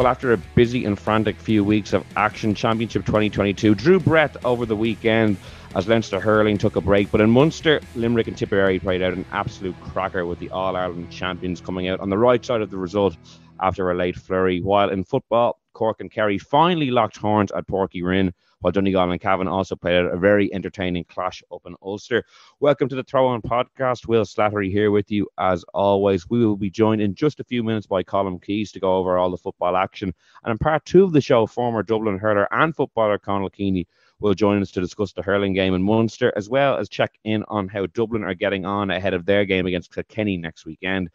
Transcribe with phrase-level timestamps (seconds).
[0.00, 4.64] Well, after a busy and frantic few weeks of action, Championship 2022 drew breath over
[4.64, 5.36] the weekend
[5.74, 7.10] as Leinster hurling took a break.
[7.10, 11.10] But in Munster, Limerick and Tipperary played out an absolute cracker with the All Ireland
[11.10, 13.18] champions coming out on the right side of the result
[13.60, 14.62] after a late flurry.
[14.62, 19.20] While in football, Cork and Kerry finally locked horns at Uí Rinn while Donegal and
[19.20, 22.24] Cavan also played a very entertaining clash up in Ulster.
[22.60, 24.06] Welcome to the Throw In podcast.
[24.06, 26.28] Will Slattery here with you as always.
[26.28, 29.16] We will be joined in just a few minutes by Colm Keys to go over
[29.16, 30.12] all the football action.
[30.44, 33.86] And in part two of the show, former Dublin hurler and footballer Conal Keaney
[34.20, 37.42] will join us to discuss the hurling game in Munster, as well as check in
[37.48, 41.08] on how Dublin are getting on ahead of their game against Kilkenny next weekend.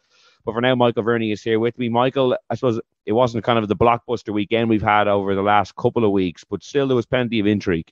[0.46, 1.88] But for now, Michael Verney is here with me.
[1.88, 5.74] Michael, I suppose it wasn't kind of the blockbuster weekend we've had over the last
[5.74, 7.90] couple of weeks, but still there was plenty of intrigue.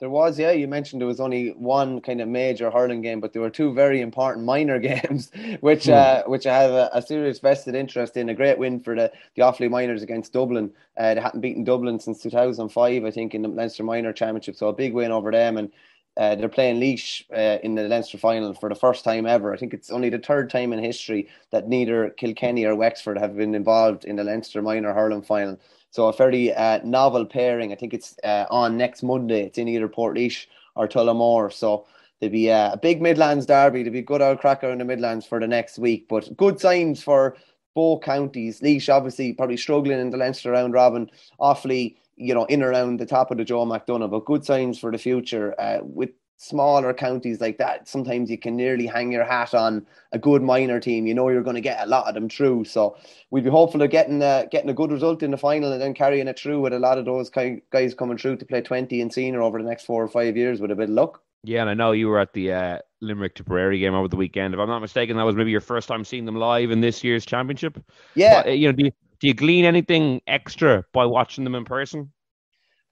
[0.00, 0.50] There was, yeah.
[0.50, 3.72] You mentioned there was only one kind of major hurling game, but there were two
[3.72, 5.30] very important minor games,
[5.60, 5.92] which hmm.
[5.92, 8.28] uh, which I have a, a, serious vested interest in.
[8.28, 10.72] A great win for the the Offaly Minors against Dublin.
[10.98, 14.56] Uh, they hadn't beaten Dublin since 2005, I think, in the Leinster Minor Championship.
[14.56, 15.70] So a big win over them, and
[16.16, 19.52] uh, they're playing Laois uh, in the Leinster final for the first time ever.
[19.52, 23.36] I think it's only the third time in history that neither Kilkenny or Wexford have
[23.36, 25.58] been involved in the Leinster minor hurling final.
[25.90, 27.72] So a fairly uh, novel pairing.
[27.72, 29.42] I think it's uh, on next Monday.
[29.42, 31.52] It's in either Portlaoise or Tullamore.
[31.52, 31.86] So
[32.20, 33.82] there'll be uh, a big Midlands derby.
[33.82, 36.06] There'll be a good old cracker in the Midlands for the next week.
[36.08, 37.36] But good signs for
[37.74, 38.60] both counties.
[38.62, 41.10] Laois obviously probably struggling in the Leinster round robin.
[41.40, 44.90] Offaly you know, in around the top of the Joe McDonagh, but good signs for
[44.90, 45.54] the future.
[45.58, 50.18] Uh, with smaller counties like that, sometimes you can nearly hang your hat on a
[50.18, 51.06] good minor team.
[51.06, 52.64] You know you're going to get a lot of them through.
[52.64, 52.96] So
[53.30, 55.94] we'd be hopeful of getting uh, getting a good result in the final and then
[55.94, 59.12] carrying it through with a lot of those guys coming through to play 20 and
[59.12, 61.20] senior over the next four or five years with a bit of luck.
[61.46, 64.54] Yeah, and I know you were at the uh, Limerick Tipperary game over the weekend.
[64.54, 67.04] If I'm not mistaken, that was maybe your first time seeing them live in this
[67.04, 67.78] year's championship.
[68.14, 68.92] Yeah, but, you know, do you,
[69.24, 72.12] do you glean anything extra by watching them in person?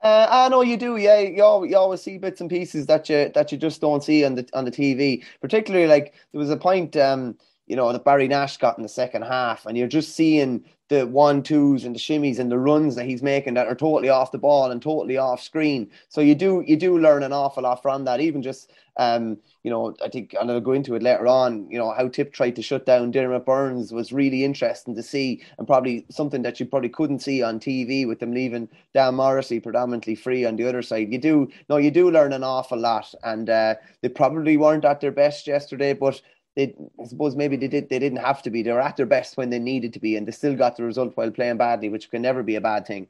[0.02, 0.96] Uh, I know you do.
[0.96, 4.02] Yeah, you always, you always see bits and pieces that you that you just don't
[4.02, 5.22] see on the on the TV.
[5.42, 7.36] Particularly, like there was a point, um,
[7.72, 11.06] you know, that Barry Nash got in the second half, and you're just seeing the
[11.06, 14.30] one twos and the shimmies and the runs that he's making that are totally off
[14.30, 15.88] the ball and totally off screen.
[16.10, 18.20] So you do you do learn an awful lot from that.
[18.20, 21.66] Even just um, you know, I think and I'll go into it later on.
[21.70, 25.42] You know how Tip tried to shut down Diarmaid Byrnes was really interesting to see,
[25.56, 29.60] and probably something that you probably couldn't see on TV with them leaving Dan Morrissey
[29.60, 31.10] predominantly free on the other side.
[31.10, 35.00] You do no, you do learn an awful lot, and uh, they probably weren't at
[35.00, 36.20] their best yesterday, but
[36.56, 38.62] they I suppose maybe they did they didn't have to be.
[38.62, 40.84] They were at their best when they needed to be, and they still got the
[40.84, 43.08] result while playing badly, which can never be a bad thing.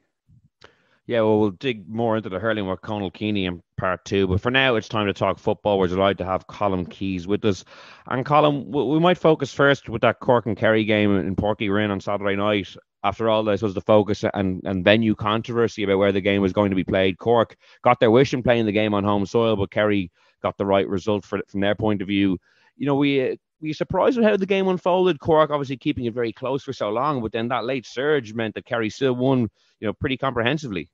[1.05, 4.25] Yeah, well, we'll dig more into the hurling with Conal Keaney in part two.
[4.25, 5.77] But for now, it's time to talk football.
[5.77, 7.65] We're delighted to have Colm Keys with us.
[8.07, 11.91] And Colm, we might focus first with that Cork and Kerry game in Uí Rinn
[11.91, 12.73] on Saturday night.
[13.03, 16.53] After all, this was the focus and, and venue controversy about where the game was
[16.53, 17.17] going to be played.
[17.17, 20.09] Cork got their wish in playing the game on home soil, but Kerry
[20.41, 22.39] got the right result for, from their point of view
[22.77, 25.19] you know, we we surprised with how the game unfolded.
[25.19, 28.55] Cork obviously keeping it very close for so long, but then that late surge meant
[28.55, 29.49] that Kerry still won,
[29.79, 30.89] you know, pretty comprehensively.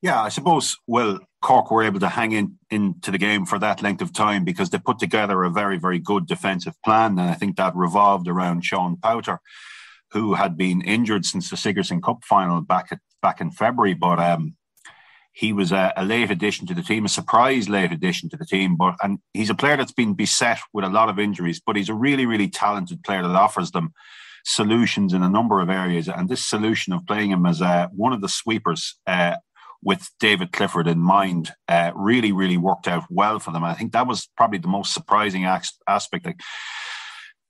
[0.00, 0.76] Yeah, I suppose.
[0.86, 4.44] Well, Cork were able to hang in into the game for that length of time
[4.44, 8.28] because they put together a very, very good defensive plan, and I think that revolved
[8.28, 9.38] around Sean Powter,
[10.12, 13.94] who had been injured since the Sigerson Cup final back at, back in February.
[13.94, 14.56] But um,
[15.38, 18.44] he was a, a, late addition to the team, a surprise late addition to the
[18.44, 18.76] team.
[18.76, 21.88] But and he's a player that's been beset with a lot of injuries, but he's
[21.88, 23.92] a really, really talented player that offers them
[24.44, 26.08] solutions in a number of areas.
[26.08, 29.36] And this solution of playing him as uh, one of the sweepers uh,
[29.80, 33.62] with David Clifford in mind uh, really, really worked out well for them.
[33.62, 36.26] I think that was probably the most surprising aspect.
[36.26, 36.40] Like,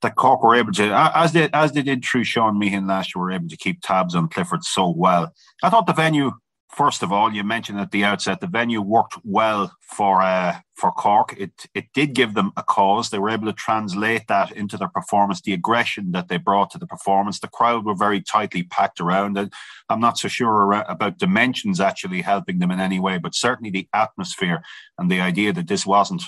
[0.03, 3.21] that Cork were able to, as they as they did through Sean Meehan last year,
[3.21, 5.33] were able to keep tabs on Clifford so well.
[5.63, 6.31] I thought the venue
[6.69, 10.91] First of all, you mentioned at the outset the venue worked well for uh, for
[10.91, 11.33] Cork.
[11.35, 13.09] It it did give them a cause.
[13.09, 16.77] They were able to translate that into their performance, the aggression that they brought to
[16.77, 17.39] the performance.
[17.39, 19.51] The crowd were very tightly packed around it.
[19.89, 23.87] I'm not so sure about dimensions actually helping them in any way, but certainly the
[23.91, 24.61] atmosphere
[24.99, 26.23] and the idea that this wasn't.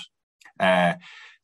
[0.58, 0.94] Uh,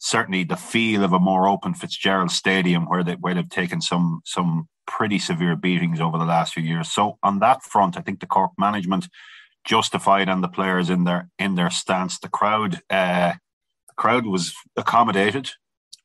[0.00, 4.22] certainly the feel of a more open Fitzgerald Stadium where they where they've taken some
[4.24, 6.90] some pretty severe beatings over the last few years.
[6.90, 9.08] So on that front, I think the Cork management
[9.64, 12.18] justified and the players in their in their stance.
[12.18, 13.34] The crowd uh,
[13.88, 15.50] the crowd was accommodated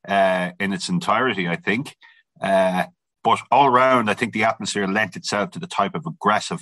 [0.08, 1.96] uh, in its entirety, I think.
[2.42, 2.86] Uh,
[3.24, 6.60] but all around, I think the atmosphere lent itself to the type of aggressive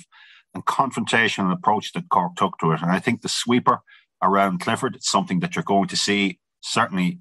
[0.54, 2.82] and confrontational approach that Cork took to it.
[2.82, 3.80] And I think the sweeper
[4.22, 7.18] around Clifford, it's something that you're going to see certainly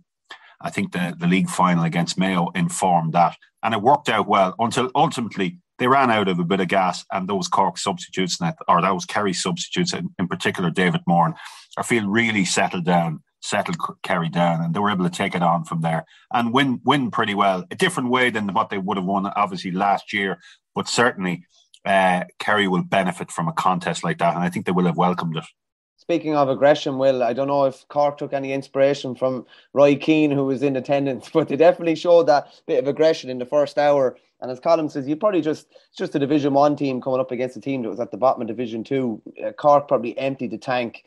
[0.63, 3.37] I think the, the league final against Mayo informed that.
[3.63, 7.03] And it worked out well until ultimately they ran out of a bit of gas
[7.11, 8.37] and those Cork substitutes,
[8.67, 11.33] or those Kerry substitutes, in, in particular David Moran,
[11.77, 15.41] I feel really settled down, settled Kerry down, and they were able to take it
[15.41, 17.65] on from there and win win pretty well.
[17.71, 20.39] A different way than what they would have won, obviously, last year,
[20.75, 21.45] but certainly
[21.85, 24.97] uh, Kerry will benefit from a contest like that, and I think they will have
[24.97, 25.45] welcomed it.
[26.01, 30.31] Speaking of aggression, Will, I don't know if Cork took any inspiration from Roy Keane,
[30.31, 33.77] who was in attendance, but they definitely showed that bit of aggression in the first
[33.77, 34.17] hour.
[34.41, 37.29] And as Colin says, you probably just it's just a Division One team coming up
[37.29, 39.21] against a team that was at the bottom of Division Two.
[39.45, 41.05] Uh, Cork probably emptied the tank.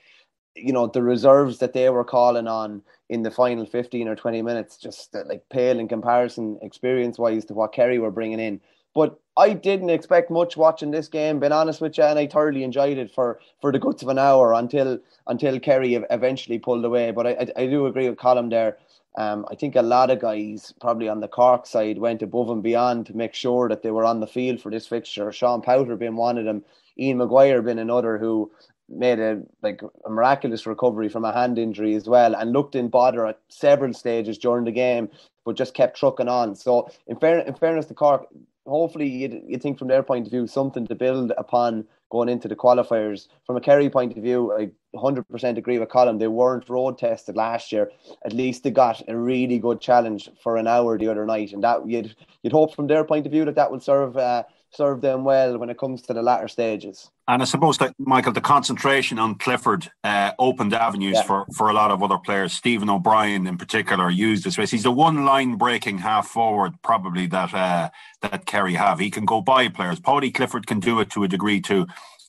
[0.55, 4.43] You know the reserves that they were calling on in the final fifteen or twenty
[4.43, 8.61] minutes, just uh, like pale in comparison, experience wise, to what Kerry were bringing in.
[8.94, 11.41] But I didn't expect much watching this game.
[11.41, 14.19] Being honest with you, and I thoroughly enjoyed it for for the guts of an
[14.19, 17.11] hour until until Kerry eventually pulled away.
[17.11, 18.79] But I I, I do agree with Colin there.
[19.17, 22.62] Um, I think a lot of guys, probably on the Cork side, went above and
[22.62, 25.31] beyond to make sure that they were on the field for this fixture.
[25.31, 26.64] Sean Powter being one of them,
[26.99, 28.50] Ian Maguire being another who
[28.88, 32.88] made a like a miraculous recovery from a hand injury as well, and looked in
[32.88, 35.08] bother at several stages during the game,
[35.44, 36.55] but just kept trucking on.
[36.56, 38.26] So in, fair, in fairness to Cork,
[38.66, 42.49] hopefully you'd, you think from their point of view something to build upon going into
[42.49, 43.28] the qualifiers.
[43.46, 46.19] From a Kerry point of view, I 100% agree with Colin.
[46.19, 47.90] They weren't road tested last year.
[48.25, 51.62] At least they got a really good challenge for an hour the other night, and
[51.64, 54.44] that you'd you'd hope from their point of view that that will serve uh,
[54.75, 57.11] serve them well when it comes to the latter stages.
[57.29, 61.23] And I suppose that Michael, the concentration on Clifford uh, opened avenues yeah.
[61.23, 62.53] for, for a lot of other players.
[62.53, 64.71] Stephen O'Brien, in particular, used this race.
[64.71, 67.91] He's the one line breaking half forward, probably that uh,
[68.23, 68.99] that Kerry have.
[68.99, 70.00] He can go by players.
[70.00, 71.87] Paudie Clifford can do it to a degree too.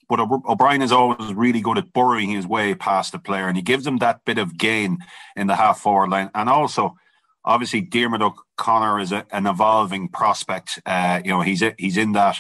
[0.08, 3.64] But O'Brien is always really good at burrowing his way past the player, and he
[3.64, 5.00] gives him that bit of gain
[5.36, 6.30] in the half forward line.
[6.36, 6.96] And also,
[7.44, 8.22] obviously Diarmuid
[8.60, 10.82] O'Connor is a, an evolving prospect.
[10.86, 12.38] Uh, you know, he's a, he's in that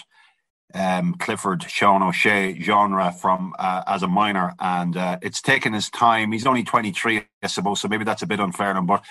[0.73, 5.89] um, Clifford Sean O'Shea genre from uh, as a minor, and uh, it's taken his
[5.89, 6.31] time.
[6.31, 8.85] He's only 23, I suppose, so maybe that's a bit unfair to him.
[8.85, 9.03] But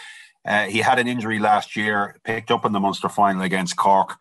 [0.47, 4.17] uh, he had an injury last year, picked up in the Munster final against Cork.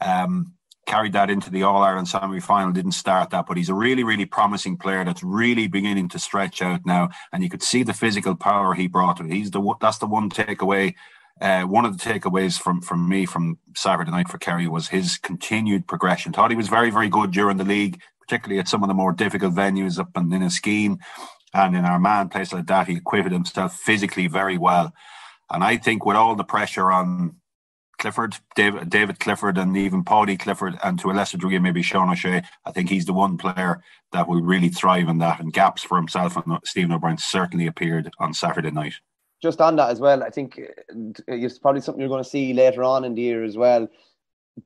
[0.00, 0.54] Um,
[0.86, 4.02] carried that into the All Ireland semi final, didn't start that, but he's a really,
[4.02, 7.10] really promising player that's really beginning to stretch out now.
[7.32, 9.24] And you could see the physical power he brought.
[9.24, 10.94] He's the that's the one takeaway.
[11.40, 15.16] Uh, one of the takeaways from from me from Saturday night for Kerry was his
[15.16, 16.32] continued progression.
[16.32, 19.12] Thought he was very, very good during the league, particularly at some of the more
[19.12, 20.98] difficult venues up in a scheme,
[21.54, 22.88] and in Armagh, place like that.
[22.88, 24.92] He acquitted himself physically very well.
[25.50, 27.36] And I think with all the pressure on
[27.98, 32.10] Clifford, David, David Clifford, and even Paudie Clifford, and to a lesser degree maybe Sean
[32.10, 32.42] O'Shea.
[32.64, 33.82] I think he's the one player
[34.12, 35.40] that will really thrive in that.
[35.40, 38.94] And gaps for himself and Stephen O'Brien certainly appeared on Saturday night.
[39.42, 42.52] Just on that as well, I think uh, it's probably something you're going to see
[42.52, 43.88] later on in the year as well.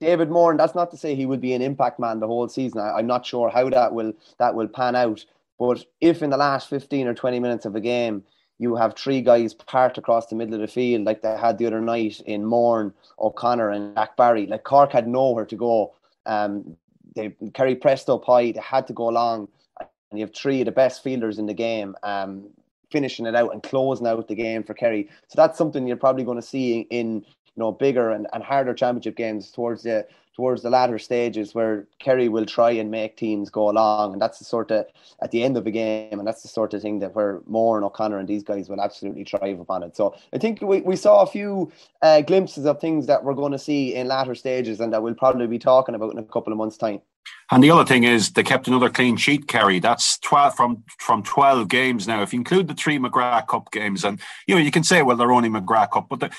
[0.00, 2.48] David Moran, and that's not to say he would be an impact man the whole
[2.48, 2.80] season.
[2.80, 5.24] I, am not sure how that will that will pan out.
[5.58, 8.24] But if in the last 15 or 20 minutes of a game
[8.58, 11.66] you have three guys parked across the middle of the field like they had the
[11.66, 14.46] other night in Moran, O'Connor, and Jack Barry.
[14.46, 15.94] Like Cork had nowhere to go.
[16.26, 16.76] Um,
[17.14, 18.52] they Kerry pressed up high.
[18.52, 19.48] They had to go long,
[19.80, 21.96] and you have three of the best fielders in the game.
[22.02, 22.50] Um,
[22.94, 25.08] finishing it out and closing out the game for Kerry.
[25.26, 28.72] So that's something you're probably going to see in you know bigger and, and harder
[28.72, 33.50] championship games towards the towards the latter stages where Kerry will try and make teams
[33.50, 34.12] go along.
[34.12, 34.86] And that's the sort of,
[35.22, 37.82] at the end of the game, and that's the sort of thing that where Moran
[37.82, 39.96] and O'Connor and these guys will absolutely thrive upon it.
[39.96, 41.70] So I think we, we saw a few
[42.02, 45.14] uh, glimpses of things that we're going to see in latter stages and that we'll
[45.14, 47.00] probably be talking about in a couple of months' time.
[47.50, 49.78] And the other thing is they kept another clean sheet Kerry.
[49.78, 52.22] That's twelve from from twelve games now.
[52.22, 55.16] If you include the three McGrath Cup games, and you know you can say, well,
[55.16, 56.30] they're only McGrath Cup, but the,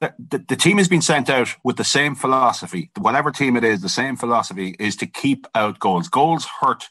[0.00, 2.90] the, the team has been sent out with the same philosophy.
[2.98, 6.08] Whatever team it is, the same philosophy is to keep out goals.
[6.08, 6.88] Goals hurt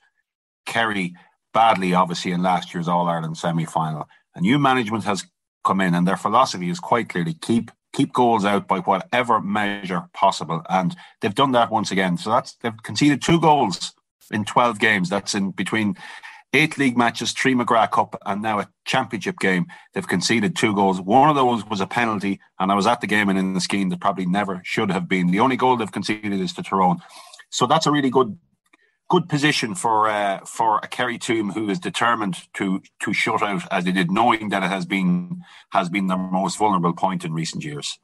[0.66, 1.16] Kerry
[1.54, 4.08] badly, obviously, in last year's All Ireland semi final.
[4.36, 5.26] A new management has
[5.64, 10.10] come in, and their philosophy is quite clearly keep keep goals out by whatever measure
[10.14, 12.18] possible, and they've done that once again.
[12.18, 13.94] So that's they've conceded two goals
[14.32, 15.10] in twelve games.
[15.10, 15.96] That's in between
[16.54, 19.68] eight league matches, three McGrath Cup, and now a championship game.
[19.94, 21.00] They've conceded two goals.
[21.00, 23.62] One of those was a penalty, and I was at the game and in the
[23.62, 25.32] scheme that probably never should have been.
[25.32, 27.00] The only goal they've conceded is to Tyrone.
[27.50, 28.38] So that's a really good
[29.12, 33.64] good position for uh, for a Kerry team who is determined to to shut out
[33.70, 37.34] as they did, knowing that it has been has been their most vulnerable point in
[37.34, 38.00] recent years.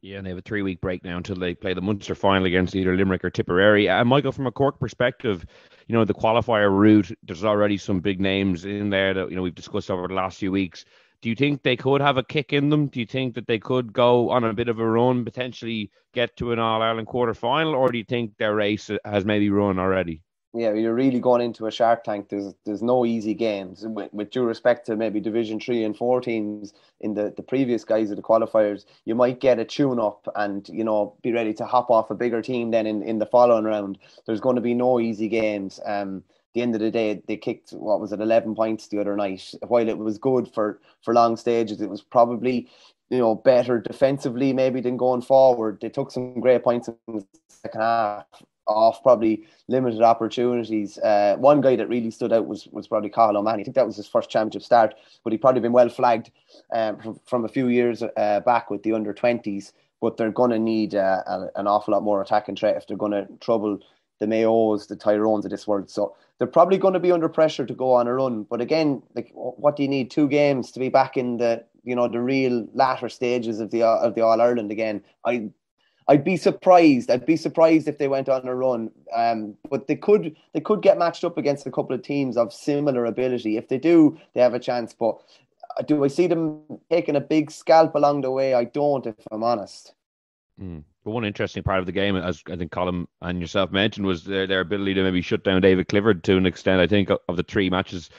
[0.00, 2.46] Yeah, and they have a three week break now until they play the Munster final
[2.46, 3.88] against either Limerick or Tipperary.
[3.90, 5.44] And uh, Michael, from a Cork perspective,
[5.86, 7.12] you know the qualifier route.
[7.22, 10.38] There's already some big names in there that you know we've discussed over the last
[10.38, 10.86] few weeks.
[11.20, 12.86] Do you think they could have a kick in them?
[12.86, 16.34] Do you think that they could go on a bit of a run, potentially get
[16.38, 19.78] to an All Ireland quarter final, or do you think their race has maybe run
[19.78, 20.22] already?
[20.54, 22.30] Yeah, you're really going into a shark tank.
[22.30, 23.86] There's there's no easy games.
[23.86, 27.84] With, with due respect to maybe Division Three and Four teams in the, the previous
[27.84, 31.52] guys of the qualifiers, you might get a tune up and you know be ready
[31.54, 32.70] to hop off a bigger team.
[32.70, 35.80] Then in, in the following round, there's going to be no easy games.
[35.84, 36.24] Um,
[36.54, 39.52] the end of the day, they kicked what was it, eleven points the other night.
[39.66, 42.70] While it was good for for long stages, it was probably
[43.10, 45.78] you know better defensively maybe than going forward.
[45.82, 48.24] They took some great points in the second half
[48.68, 50.98] off probably limited opportunities.
[50.98, 53.62] Uh, one guy that really stood out was was probably Cathal O'Mahony.
[53.62, 54.94] I think that was his first championship start,
[55.24, 56.30] but he'd probably been well flagged
[56.72, 59.72] um, from, from a few years uh, back with the under twenties.
[60.00, 61.22] But they're going to need uh,
[61.56, 63.80] an awful lot more attacking threat if they're going to trouble
[64.20, 65.90] the Mayos, the Tyrones of this world.
[65.90, 68.44] So they're probably going to be under pressure to go on a run.
[68.44, 70.10] But again, like what do you need?
[70.10, 73.82] Two games to be back in the you know the real latter stages of the
[73.82, 75.02] of the All Ireland again.
[75.24, 75.50] I
[76.08, 77.10] I'd be surprised.
[77.10, 78.90] I'd be surprised if they went on a run.
[79.14, 82.52] Um, but they could they could get matched up against a couple of teams of
[82.52, 83.56] similar ability.
[83.56, 84.94] If they do, they have a chance.
[84.94, 85.20] But
[85.78, 88.54] uh, do I see them taking a big scalp along the way?
[88.54, 89.92] I don't, if I'm honest.
[90.60, 90.82] Mm.
[91.04, 94.24] But one interesting part of the game, as I think Colin and yourself mentioned, was
[94.24, 96.80] their, their ability to maybe shut down David Clifford to an extent.
[96.80, 98.10] I think of the three matches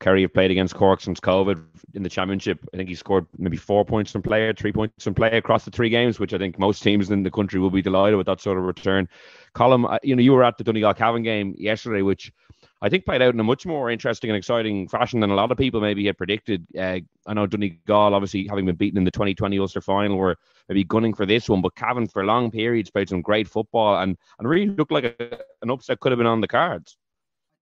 [0.00, 1.64] Kerry have played against Cork since COVID
[1.94, 2.60] in the championship.
[2.72, 5.72] I think he scored maybe four points from play, three points from play across the
[5.72, 8.40] three games, which I think most teams in the country will be delighted with that
[8.40, 9.08] sort of return.
[9.54, 12.32] Colm, you know, you were at the Donegal Cavan game yesterday, which
[12.80, 15.50] I think played out in a much more interesting and exciting fashion than a lot
[15.50, 16.64] of people maybe had predicted.
[16.78, 20.36] Uh, I know Donegal, obviously having been beaten in the 2020 Ulster final, were
[20.68, 24.16] maybe gunning for this one, but Cavan for long periods played some great football and,
[24.38, 26.96] and really looked like a, an upset could have been on the cards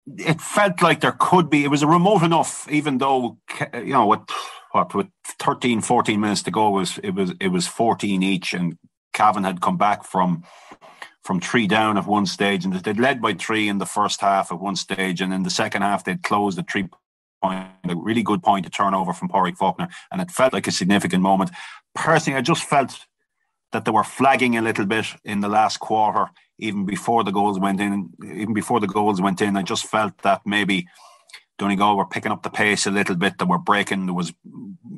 [0.07, 1.63] it felt like there could be.
[1.63, 3.37] It was a remote enough, even though
[3.73, 4.21] you know with
[4.71, 5.07] what with
[5.39, 8.77] 13, 14 minutes to go was it was it was fourteen each, and
[9.13, 10.43] Cavan had come back from
[11.23, 14.51] from three down at one stage, and they'd led by three in the first half
[14.51, 16.87] at one stage, and in the second half they'd closed at three
[17.41, 20.71] point, a really good point to turnover from Pádraig Faulkner, and it felt like a
[20.71, 21.49] significant moment.
[21.95, 23.05] Personally, I just felt
[23.71, 27.59] that they were flagging a little bit in the last quarter even before the goals
[27.59, 30.87] went in, even before the goals went in, I just felt that maybe
[31.57, 33.37] Donegal were picking up the pace a little bit.
[33.37, 34.05] That were breaking.
[34.05, 34.33] There was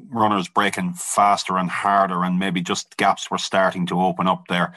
[0.09, 4.73] runners breaking faster and harder, and maybe just gaps were starting to open up there.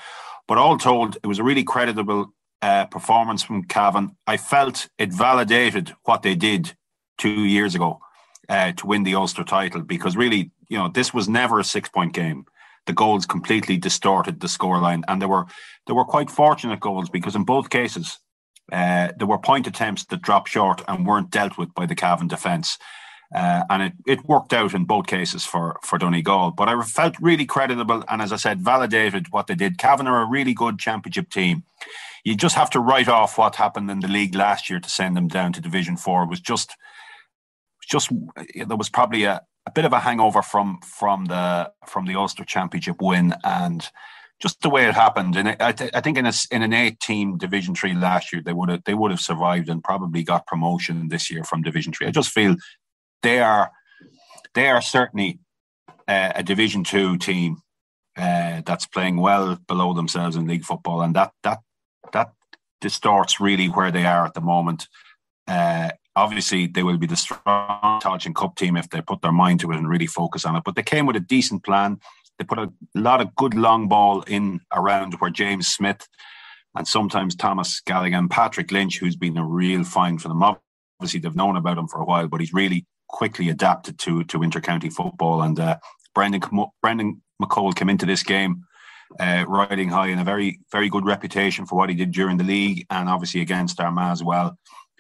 [0.47, 2.33] But all told, it was a really creditable
[2.63, 4.17] uh, performance from Cavan.
[4.27, 6.75] I felt it validated what they did
[7.19, 8.01] two years ago
[8.49, 11.89] uh, to win the Ulster title because really, you know, this was never a six
[11.89, 12.47] point game
[12.87, 15.47] the goals completely distorted the scoreline, and there were
[15.87, 18.19] there were quite fortunate goals because in both cases
[18.73, 22.29] uh, there were point attempts that dropped short and weren't dealt with by the Cavan
[22.29, 22.79] defence.
[23.33, 26.51] Uh, and it, it worked out in both cases for, for Donegal.
[26.51, 29.79] But I felt really creditable and, as I said, validated what they did.
[29.79, 31.63] Cavan are a really good championship team.
[32.25, 35.17] You just have to write off what happened in the league last year to send
[35.17, 36.25] them down to Division Four.
[36.25, 36.77] It was just,
[37.89, 38.11] just
[38.67, 42.45] there was probably a, a bit of a hangover from from the from the Ulster
[42.45, 43.89] Championship win and
[44.43, 45.37] just the way it happened.
[45.37, 48.43] And I, th- I think in a, in an eight team Division Three last year,
[48.43, 51.93] they would have they would have survived and probably got promotion this year from Division
[51.93, 52.09] Three.
[52.09, 52.57] I just feel
[53.23, 53.71] they are
[54.55, 55.39] they are certainly
[56.09, 57.59] uh, a Division Two team
[58.17, 61.61] uh, that's playing well below themselves in league football, and that that
[62.13, 62.33] that
[62.81, 64.89] distorts really where they are at the moment.
[65.47, 69.61] Uh, obviously they will be the strong Tailteann Cup team if they put their mind
[69.61, 70.63] to it and really focus on it.
[70.65, 72.01] But they came with a decent plan.
[72.39, 76.09] They put a lot of good long ball in around where James Smith
[76.75, 80.43] and sometimes Thomas Galligan, Patrick Lynch, who's been a real find for them.
[80.43, 84.39] Obviously, they've known about him for a while, but he's really quickly adapted to to
[84.39, 85.43] intercounty football.
[85.43, 85.79] And uh,
[86.15, 86.43] Brendan
[86.81, 88.65] Brendan McCole came into this game
[89.19, 92.45] uh, riding high and a very very good reputation for what he did during the
[92.45, 94.57] league and obviously against Armagh as well.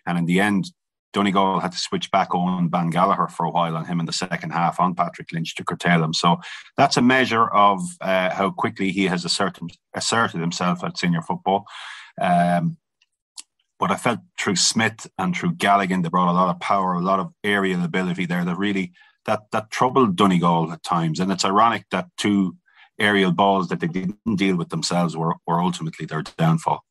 [0.06, 0.70] And in the end,
[1.12, 4.12] Donegal had to switch back on Ban Gallagher for a while on him in the
[4.12, 6.14] second half on Patrick Lynch to curtail him.
[6.14, 6.36] So
[6.76, 11.66] that's a measure of uh, how quickly he has asserted, asserted himself at senior football.
[12.20, 12.76] Um,
[13.78, 17.00] but I felt through Smith and through Galligan, they brought a lot of power, a
[17.00, 18.92] lot of aerial ability there that really
[19.26, 21.18] that that troubled Donegal at times.
[21.18, 22.56] And it's ironic that two
[22.98, 26.84] aerial balls that they didn't deal with themselves were, were ultimately their downfall.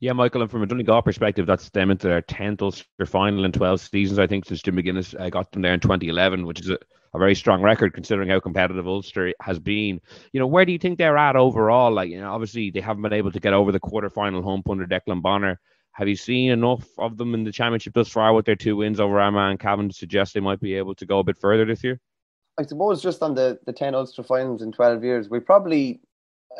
[0.00, 3.50] Yeah, Michael, and from a Donegal perspective, that's them into their 10th Ulster final in
[3.50, 6.70] 12 seasons, I think, since Jim McGuinness uh, got them there in 2011, which is
[6.70, 6.78] a,
[7.14, 10.00] a, very strong record considering how competitive Ulster has been.
[10.32, 11.90] You know, where do you think they're at overall?
[11.92, 14.86] Like, you know, obviously they haven't been able to get over the quarterfinal hump under
[14.86, 15.58] Declan Bonner.
[15.92, 19.00] Have you seen enough of them in the championship thus far with their two wins
[19.00, 21.64] over Armagh and Cavan to suggest they might be able to go a bit further
[21.64, 21.98] this year?
[22.56, 26.00] I suppose just on the, the 10 Ulster finals in 12 years, we probably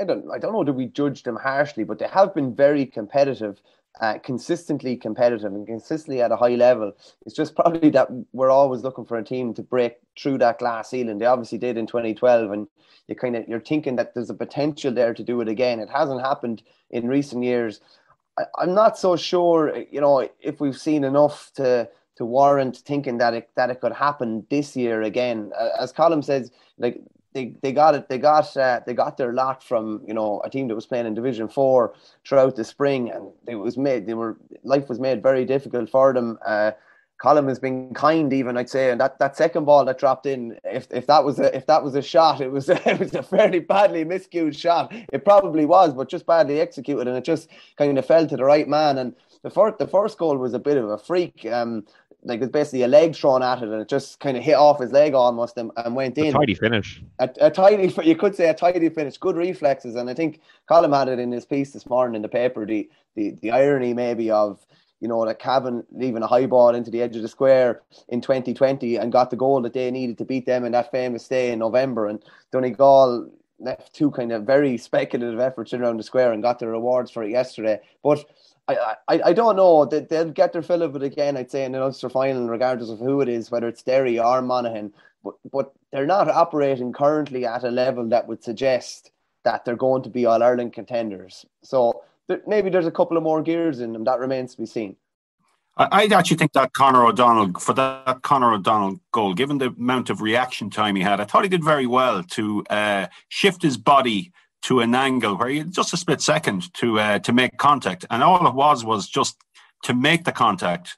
[0.00, 2.86] I don't I don't know do we judge them harshly, but they have been very
[2.86, 3.60] competitive,
[4.00, 6.92] uh, consistently competitive and consistently at a high level.
[7.26, 10.90] It's just probably that we're always looking for a team to break through that glass
[10.90, 11.18] ceiling.
[11.18, 12.66] They obviously did in 2012, and
[13.08, 15.80] you kind of you're thinking that there's a potential there to do it again.
[15.80, 17.80] It hasn't happened in recent years.
[18.38, 23.18] I, I'm not so sure, you know, if we've seen enough to to warrant thinking
[23.18, 25.52] that it that it could happen this year again.
[25.78, 27.00] As Colm says, like
[27.34, 28.08] they, they got it.
[28.08, 31.06] They got uh, they got their lot from you know a team that was playing
[31.06, 31.94] in Division Four
[32.26, 34.06] throughout the spring, and it was made.
[34.06, 36.38] They were life was made very difficult for them.
[36.44, 36.72] Uh,
[37.22, 40.56] Colm has been kind, even I'd say, and that, that second ball that dropped in,
[40.62, 43.22] if, if that was a if that was a shot, it was it was a
[43.22, 44.92] fairly badly miscued shot.
[45.12, 48.44] It probably was, but just badly executed, and it just kind of fell to the
[48.44, 48.98] right man.
[48.98, 51.44] And the first the first goal was a bit of a freak.
[51.46, 51.86] Um,
[52.24, 54.80] like it's basically a leg thrown at it and it just kind of hit off
[54.80, 56.26] his leg almost and, and went in.
[56.26, 57.02] A tidy finish.
[57.18, 59.16] A, a tidy, you could say a tidy finish.
[59.18, 62.28] Good reflexes, and I think Colm had it in his piece this morning in the
[62.28, 62.66] paper.
[62.66, 64.64] The the, the irony maybe of
[65.00, 68.20] you know that Cavan leaving a high ball into the edge of the square in
[68.20, 71.52] 2020 and got the goal that they needed to beat them in that famous day
[71.52, 76.42] in November, and Donegal left two kind of very speculative efforts around the square and
[76.42, 78.24] got their rewards for it yesterday, but
[78.68, 79.86] I, I, I don't know.
[79.86, 82.90] that they'll get their fill of it again, I'd say, in an Ulster final, regardless
[82.90, 84.92] of who it is, whether it's Derry or Monaghan.
[85.24, 89.10] But, but they're not operating currently at a level that would suggest
[89.44, 91.46] that they're going to be All Ireland contenders.
[91.62, 94.04] So th- maybe there's a couple of more gears in them.
[94.04, 94.96] That remains to be seen.
[95.78, 100.10] I, I actually think that Conor O'Donnell, for that Conor O'Donnell goal, given the amount
[100.10, 103.76] of reaction time he had, I thought he did very well to uh, shift his
[103.76, 108.04] body to an angle where he just a split second to uh, to make contact,
[108.10, 109.36] and all it was was just
[109.84, 110.96] to make the contact,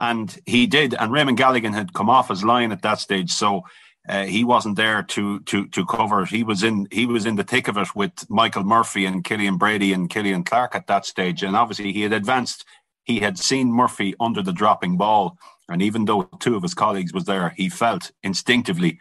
[0.00, 0.94] and he did.
[0.94, 3.64] And Raymond Galligan had come off his line at that stage, so
[4.08, 6.24] uh, he wasn't there to to to cover.
[6.24, 9.56] He was in he was in the thick of it with Michael Murphy and Killian
[9.56, 12.64] Brady and Killian Clark at that stage, and obviously he had advanced.
[13.04, 15.38] He had seen Murphy under the dropping ball,
[15.68, 19.00] and even though two of his colleagues was there, he felt instinctively,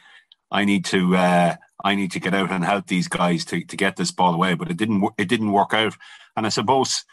[0.51, 1.15] I need to.
[1.15, 4.33] Uh, I need to get out and help these guys to, to get this ball
[4.33, 4.53] away.
[4.53, 5.95] But it didn't it didn't work out.
[6.35, 7.03] And I suppose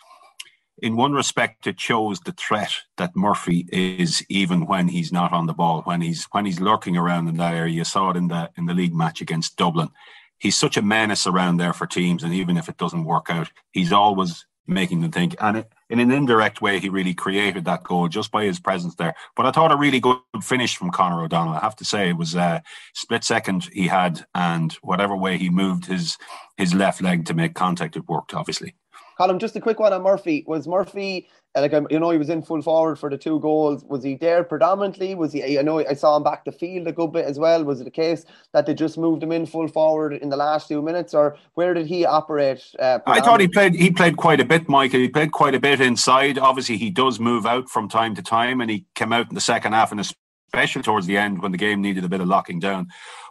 [0.81, 5.46] in one respect it shows the threat that Murphy is even when he's not on
[5.46, 7.74] the ball, when he's when he's lurking around in that area.
[7.74, 9.90] You saw it in the in the league match against Dublin.
[10.38, 13.51] He's such a menace around there for teams, and even if it doesn't work out,
[13.72, 15.35] he's always making them think.
[15.40, 19.14] And in an indirect way, he really created that goal just by his presence there.
[19.37, 21.55] But I thought a really good finish from Conor O'Donnell.
[21.55, 22.62] I have to say, it was a
[22.94, 26.18] split second he had, and whatever way he moved his
[26.57, 28.35] his left leg to make contact, it worked.
[28.35, 28.74] Obviously.
[29.18, 30.44] Colm, just a quick one on Murphy.
[30.46, 33.40] Was Murphy uh, like um, you know he was in full forward for the two
[33.40, 33.85] goals?
[33.85, 35.14] Was he there predominantly?
[35.14, 35.59] Was he?
[35.59, 37.64] I know I saw him back the field a good bit as well.
[37.64, 40.68] Was it the case that they just moved him in full forward in the last
[40.68, 42.62] few minutes, or where did he operate?
[42.78, 43.74] Uh, I thought he played.
[43.74, 45.00] He played quite a bit, Michael.
[45.00, 46.38] He played quite a bit inside.
[46.38, 49.40] Obviously, he does move out from time to time, and he came out in the
[49.40, 50.04] second half in a
[50.48, 52.88] special towards the end when the game needed a bit of locking down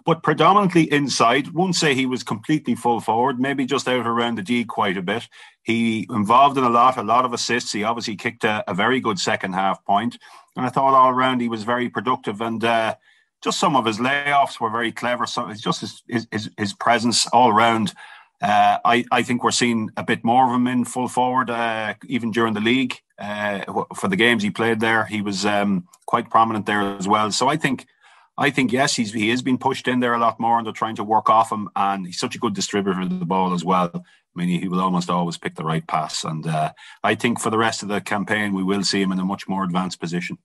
[0.07, 1.51] but predominantly inside.
[1.51, 5.01] Won't say he was completely full forward, maybe just out around the D quite a
[5.01, 5.27] bit.
[5.71, 7.73] He involved in a lot, a lot of assists.
[7.73, 10.17] He obviously kicked a, a very good second half point,
[10.55, 12.63] and I thought all around he was very productive and.
[12.63, 12.95] Uh,
[13.43, 15.27] just some of his layoffs were very clever.
[15.27, 17.93] So it's just his his, his presence all around.
[18.41, 21.95] Uh, I, I think we're seeing a bit more of him in full forward, uh,
[22.07, 22.95] even during the league.
[23.19, 27.31] Uh, for the games he played there, he was um, quite prominent there as well.
[27.31, 27.87] So I think
[28.37, 30.73] I think yes, he's he is being pushed in there a lot more, and they're
[30.73, 31.69] trying to work off him.
[31.75, 33.91] And he's such a good distributor of the ball as well.
[33.93, 34.01] I
[34.35, 36.23] mean, he will almost always pick the right pass.
[36.23, 36.73] And uh,
[37.03, 39.47] I think for the rest of the campaign, we will see him in a much
[39.47, 40.37] more advanced position.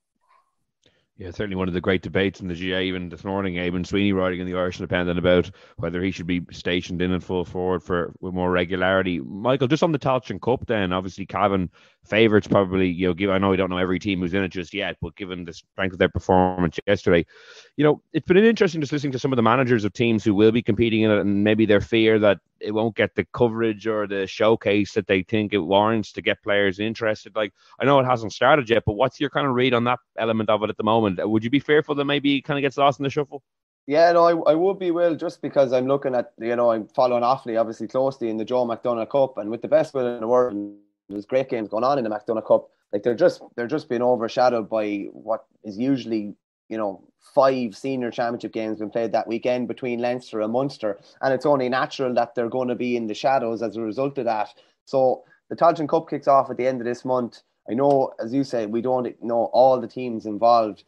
[1.15, 3.53] Yeah, certainly one of the great debates in the GAA even this morning.
[3.53, 7.23] Eamon Sweeney writing in the Irish Independent about whether he should be stationed in and
[7.23, 9.19] full forward for with more regularity.
[9.19, 11.69] Michael, just on the Tailteann Cup, then obviously Cavan
[12.03, 12.87] favourites probably.
[12.87, 14.97] You know, give I know we don't know every team who's in it just yet,
[15.01, 17.25] but given the strength of their performance yesterday,
[17.77, 20.33] you know, it's been interesting just listening to some of the managers of teams who
[20.35, 23.87] will be competing in it, and maybe their fear that it won't get the coverage
[23.87, 27.35] or the showcase that they think it warrants to get players interested.
[27.35, 29.99] Like, I know it hasn't started yet, but what's your kind of read on that
[30.17, 31.19] element of it at the moment?
[31.19, 33.43] Uh, would you be fearful that maybe kind of gets lost in the shuffle?
[33.85, 36.87] Yeah, no, I, I would be will just because I'm looking at you know I'm
[36.87, 40.21] following Offaly obviously closely in the Joe McDonagh Cup and with the best will in
[40.21, 40.53] the world,
[41.09, 42.69] there's great games going on in the McDonagh Cup.
[42.91, 46.35] Like they're just they're just being overshadowed by what is usually
[46.69, 47.03] you know,
[47.35, 51.69] five senior championship games been played that weekend between Leinster and Munster, and it's only
[51.69, 54.49] natural that they're going to be in the shadows as a result of that.
[54.85, 57.41] So the Tailteann Cup kicks off at the end of this month.
[57.69, 60.83] I know, as you say, we don't know all the teams involved.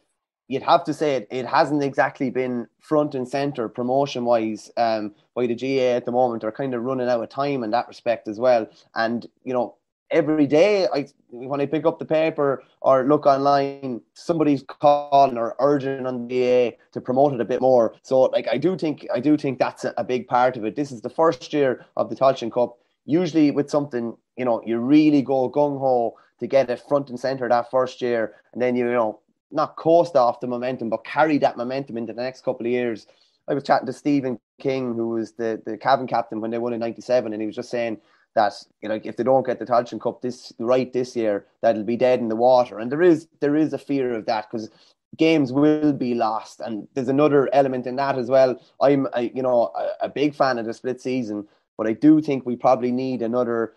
[0.48, 5.14] You'd have to say it, it hasn't exactly been front and center promotion wise um,
[5.34, 6.42] by the GAA at the moment.
[6.42, 8.68] They're kind of running out of time in that respect as well.
[8.94, 9.76] And, you know,
[10.10, 15.56] every day I when I pick up the paper or look online, somebody's calling or
[15.58, 17.94] urging on the A to promote it a bit more.
[18.02, 20.76] So like I do think I do think that's a, a big part of it.
[20.76, 22.78] This is the first year of the Tailteann Cup.
[23.04, 27.18] Usually with something, you know, you really go gung ho to get it front and
[27.18, 29.20] center that first year, and then you, you know
[29.52, 33.06] not coast off the momentum, but carry that momentum into the next couple of years.
[33.48, 36.72] I was chatting to Stephen King, who was the the Cavan captain when they won
[36.72, 37.98] in '97, and he was just saying
[38.36, 41.82] that you know if they don't get the Tailteann Cup this right this year, that'll
[41.82, 42.78] be dead in the water.
[42.78, 44.70] And there is there is a fear of that because
[45.16, 48.60] games will be lost, and there's another element in that as well.
[48.80, 52.20] I'm a, you know a, a big fan of the split season, but I do
[52.20, 53.72] think we probably need another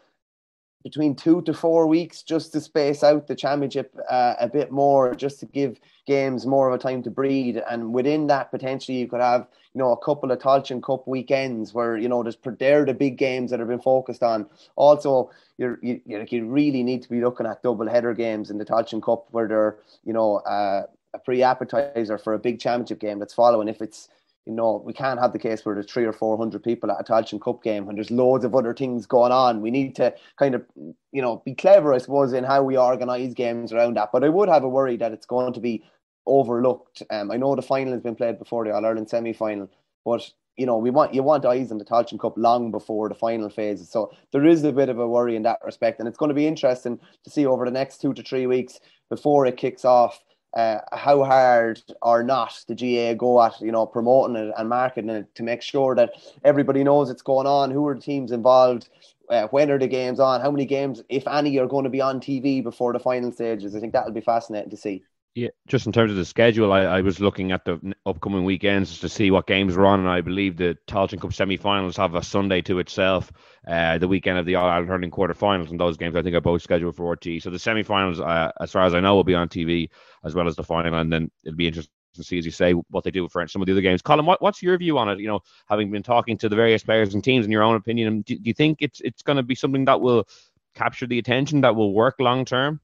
[0.84, 5.14] between two to four weeks just to space out the championship uh, a bit more,
[5.14, 7.62] just to give games more of a time to breed.
[7.70, 11.74] And within that, potentially you could have, you know, a couple of Tailteann Cup weekends
[11.74, 14.46] where you know there's they're the big games that have been focused on.
[14.76, 18.58] Also, you're, you you you really need to be looking at double header games in
[18.58, 23.00] the Tailteann Cup where they're you know uh, a pre appetizer for a big championship
[23.00, 23.68] game that's following.
[23.68, 24.10] If it's
[24.50, 27.00] you know, we can't have the case where there's three or four hundred people at
[27.00, 29.62] a Tailteann Cup game and there's loads of other things going on.
[29.62, 30.66] We need to kind of,
[31.12, 34.10] you know, be clever, I suppose, in how we organise games around that.
[34.12, 35.84] But I would have a worry that it's going to be
[36.26, 37.04] overlooked.
[37.12, 39.70] Um, I know the final has been played before the All Ireland semi final,
[40.04, 43.14] but you know, we want you want eyes on the Tailteann Cup long before the
[43.14, 43.92] final phases.
[43.92, 46.36] So there is a bit of a worry in that respect, and it's going to
[46.36, 48.80] be interesting to see over the next two to three weeks
[49.12, 53.86] before it kicks off uh, how hard or not the GAA go at you know
[53.86, 57.86] promoting it and marketing it to make sure that everybody knows it's going on, who
[57.88, 58.90] are the teams involved,
[59.30, 62.02] uh, when are the games on, how many games, if any, are going to be
[62.02, 63.76] on TV before the final stages.
[63.76, 65.04] I think that'll be fascinating to see.
[65.36, 69.00] Yeah, just in terms of the schedule, I, I was looking at the upcoming weekends
[69.00, 72.24] to see what games were on, and I believe the Tailteann Cup semi-finals have a
[72.24, 73.32] Sunday to itself,
[73.68, 76.42] uh, the weekend of the All Ireland Hurling quarter-finals, and those games I think are
[76.42, 77.42] both scheduled for RTÉ.
[77.42, 79.90] So the semi-finals, uh, as far as I know, will be on TV
[80.26, 82.74] as well as the final, and then it'll be interesting to see, as you say,
[82.74, 84.02] what they do for some of the other games.
[84.02, 85.20] Colin, what, what's your view on it?
[85.20, 88.22] You know, having been talking to the various players and teams, in your own opinion,
[88.22, 90.28] do, do you think it's it's going to be something that will
[90.74, 92.82] capture the attention that will work long term?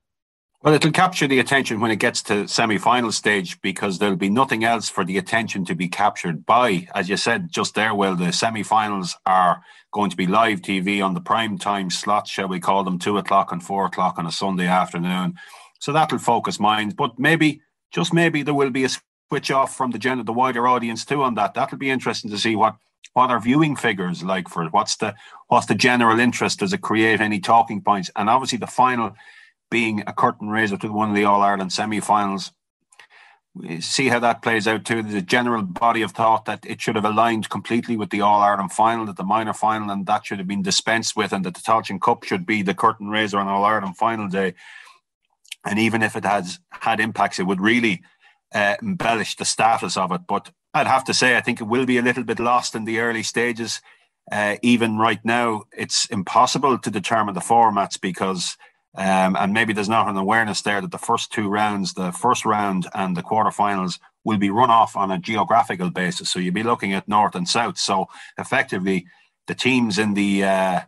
[0.65, 4.63] Well, it'll capture the attention when it gets to semi-final stage because there'll be nothing
[4.63, 6.87] else for the attention to be captured by.
[6.95, 11.13] As you said just there, well, the semi-finals are going to be live TV on
[11.13, 14.31] the prime time slots, shall we call them, two o'clock and four o'clock on a
[14.31, 15.35] Sunday afternoon.
[15.79, 16.95] So that'll focus minds.
[16.95, 18.89] But maybe, just maybe, there will be a
[19.29, 21.53] switch off from the general, the wider audience too on that.
[21.53, 22.75] That'll be interesting to see what
[23.13, 24.73] what are viewing figures like for it.
[24.73, 25.13] What's the
[25.47, 26.61] what's the general interest?
[26.61, 28.09] Does it create any talking points?
[28.15, 29.15] And obviously, the final
[29.69, 32.51] being a curtain raiser to one of the All Ireland semi finals.
[33.79, 35.01] See how that plays out too.
[35.01, 38.41] There's a general body of thought that it should have aligned completely with the All
[38.41, 41.53] Ireland final, that the minor final, and that should have been dispensed with, and that
[41.53, 44.55] the Tailteann Cup should be the curtain raiser on All Ireland final day.
[45.65, 48.03] And even if it has had impacts, it would really
[48.53, 50.21] uh, embellish the status of it.
[50.27, 52.83] But I'd have to say, I think it will be a little bit lost in
[52.83, 53.81] the early stages.
[54.31, 58.57] Uh, even right now, it's impossible to determine the formats because
[58.97, 62.45] um, and maybe there's not an awareness there that the first two rounds, the first
[62.45, 66.31] round and the quarterfinals, will be run off on a geographical basis.
[66.31, 67.77] So you'll be looking at north and south.
[67.77, 69.05] So effectively,
[69.47, 70.79] the teams in the uh,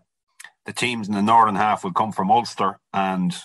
[0.65, 3.35] the teams in the northern half will come from Ulster and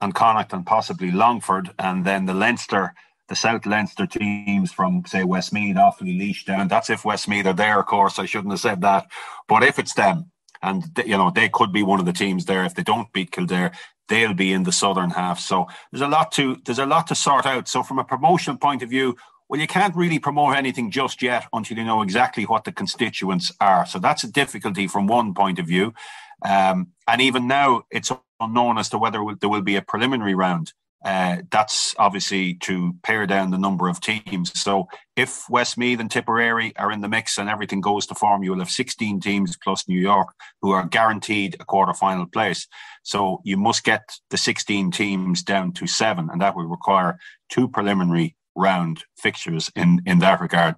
[0.00, 2.94] and Connacht and possibly Longford, and then the Leinster
[3.28, 6.68] the South Leinster teams from say Westmeath, Offaly, Laois down.
[6.68, 8.18] That's if Westmeath are there, of course.
[8.18, 9.06] I shouldn't have said that,
[9.48, 10.30] but if it's them,
[10.62, 12.64] and you know they could be one of the teams there.
[12.64, 13.72] If they don't beat Kildare,
[14.08, 15.40] they'll be in the southern half.
[15.40, 17.68] So there's a lot to there's a lot to sort out.
[17.68, 19.16] So from a promotional point of view,
[19.48, 23.52] well, you can't really promote anything just yet until you know exactly what the constituents
[23.60, 23.86] are.
[23.86, 25.94] So that's a difficulty from one point of view.
[26.44, 28.10] Um, and even now, it's
[28.40, 30.72] unknown as to whether there will be a preliminary round.
[31.04, 34.58] Uh, that's obviously to pare down the number of teams.
[34.58, 34.86] So
[35.16, 38.60] if Westmeath and Tipperary are in the mix and everything goes to form, you will
[38.60, 40.28] have 16 teams plus New York
[40.60, 42.68] who are guaranteed a quarter final place.
[43.02, 47.68] So you must get the 16 teams down to seven, and that will require two
[47.68, 50.76] preliminary round fixtures in in that regard.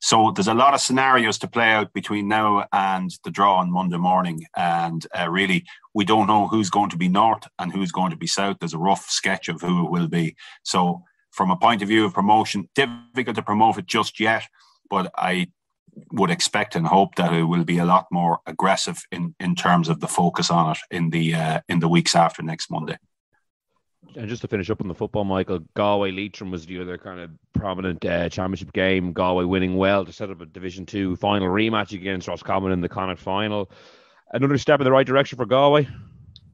[0.00, 3.70] So there's a lot of scenarios to play out between now and the draw on
[3.70, 7.92] Monday morning, and uh, really we don't know who's going to be north and who's
[7.92, 8.56] going to be south.
[8.58, 10.36] There's a rough sketch of who it will be.
[10.62, 14.44] So from a point of view of promotion, difficult to promote it just yet,
[14.88, 15.50] but I
[16.12, 19.88] would expect and hope that it will be a lot more aggressive in in terms
[19.88, 22.96] of the focus on it in the uh, in the weeks after next Monday.
[24.16, 27.20] And just to finish up on the football, Michael, Galway Leitrim was the other kind
[27.20, 29.12] of prominent uh, championship game.
[29.12, 32.88] Galway winning well to set up a Division Two final rematch against Roscommon in the
[32.88, 33.70] Connacht final.
[34.32, 35.88] Another step in the right direction for Galway.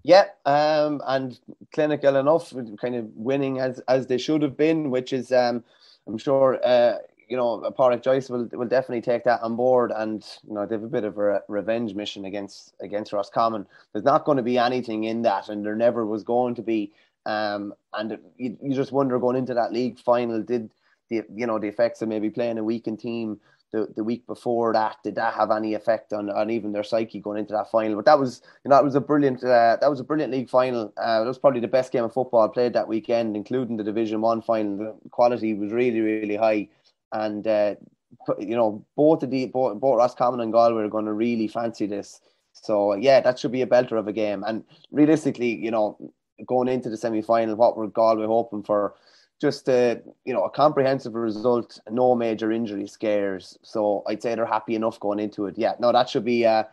[0.02, 1.38] Yeah, um, and
[1.72, 5.64] clinical enough, kind of winning as as they should have been, which is, um,
[6.06, 10.24] I'm sure, uh, you know, Pádraic Joyce will will definitely take that on board, and
[10.46, 13.66] you know, they have a bit of a revenge mission against against Roscommon.
[13.92, 16.92] There's not going to be anything in that, and there never was going to be.
[17.26, 20.70] Um, and you, you just wonder going into that league final, did
[21.10, 23.40] the you know the effects of maybe playing a weakened team
[23.72, 27.20] the, the week before that did that have any effect on, on even their psyche
[27.20, 27.96] going into that final?
[27.96, 30.48] But that was you know that was a brilliant uh, that was a brilliant league
[30.48, 30.92] final.
[30.96, 34.20] Uh, that was probably the best game of football played that weekend, including the Division
[34.20, 34.76] One final.
[34.76, 36.68] The quality was really really high,
[37.10, 37.74] and uh,
[38.38, 41.86] you know both of the both, both Roscommon and Galway are going to really fancy
[41.86, 42.20] this.
[42.52, 44.44] So yeah, that should be a belter of a game.
[44.46, 45.98] And realistically, you know,
[46.46, 48.94] going into the semi final, what were Galway hoping for?
[49.40, 53.58] Just a you know a comprehensive result, no major injury scares.
[53.62, 55.58] So I'd say they're happy enough going into it.
[55.58, 56.64] Yeah, no, that should be uh,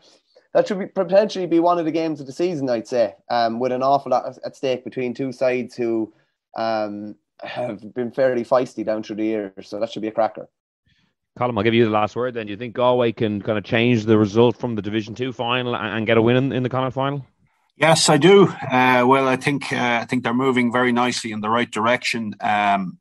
[0.54, 2.69] that should be potentially be one of the games of the season.
[2.69, 6.13] I'd say, um, with an awful lot at stake between two sides who
[6.56, 9.67] um, have been fairly feisty down through the years.
[9.67, 10.47] So that should be a cracker.
[11.38, 12.36] Colin, I'll give you the last word.
[12.36, 15.34] Then, do you think Galway can kind of change the result from the Division Two
[15.34, 17.26] final and, get a win in, in the Connacht final?
[17.75, 18.47] Yes, I do.
[18.47, 22.36] Uh, well, I think uh, I think they're moving very nicely in the right direction.
[22.39, 22.99] Um,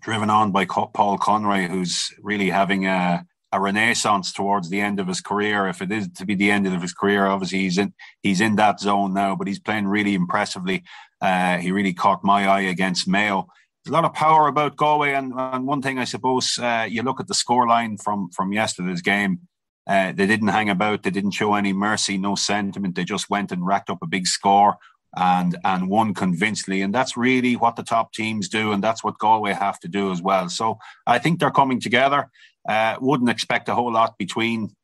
[0.00, 5.06] driven on by Paul Conroy, who's really having a, a renaissance towards the end of
[5.06, 5.68] his career.
[5.68, 8.56] If it is to be the end of his career, obviously he's in he's in
[8.56, 9.36] that zone now.
[9.36, 10.82] But he's playing really impressively.
[11.20, 13.46] Uh, he really caught my eye against Mayo.
[13.84, 17.02] There's a lot of power about Galway, and, and one thing I suppose uh, you
[17.02, 19.42] look at the scoreline from from yesterday's game.
[19.86, 21.02] Uh, they didn't hang about.
[21.02, 22.94] They didn't show any mercy, no sentiment.
[22.94, 24.76] They just went and racked up a big score
[25.16, 26.82] and and won convincingly.
[26.82, 30.12] And that's really what the top teams do, and that's what Galway have to do
[30.12, 30.48] as well.
[30.48, 32.30] So I think they're coming together.
[32.68, 34.74] Uh, wouldn't expect a whole lot between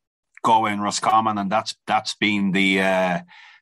[0.42, 3.20] Galway and Roscommon, and that's that's been the uh,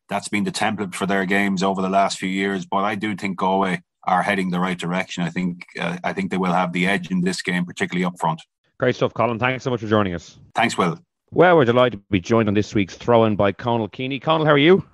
[0.09, 2.65] that's been the template for their games over the last few years.
[2.65, 5.25] But I do think Galway are heading the right direction.
[5.25, 8.19] I think uh, I think they will have the edge in this game, particularly up
[8.19, 8.41] front.
[8.79, 9.39] Great stuff, Colin.
[9.39, 10.39] Thanks so much for joining us.
[10.55, 10.99] Thanks, Will.
[11.35, 14.23] Well, we're delighted to be joined on this week's throw in by Conal Keaney.
[14.23, 14.87] Conal, how are you?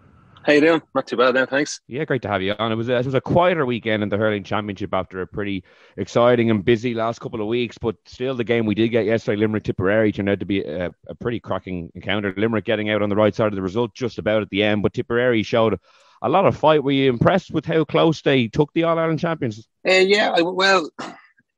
[0.43, 0.81] How you doing?
[0.95, 1.83] Not too bad now, thanks.
[1.87, 2.73] Yeah, great to have you on.
[2.73, 5.65] It was a, it was a quieter weekend in the hurling championship after a pretty
[5.99, 9.39] exciting and busy last couple of weeks, but still the game we did get yesterday,
[9.39, 12.33] Limerick Tipperary, turned out to be a, a pretty cracking encounter.
[12.35, 14.83] Limerick getting out on the right side of the result just about at the end,
[14.83, 15.79] but Tipperary showed
[16.23, 16.83] a lot of fight.
[16.83, 19.69] Were you impressed with how close they took the All Ireland champions?
[19.87, 20.89] Uh, yeah, I, well,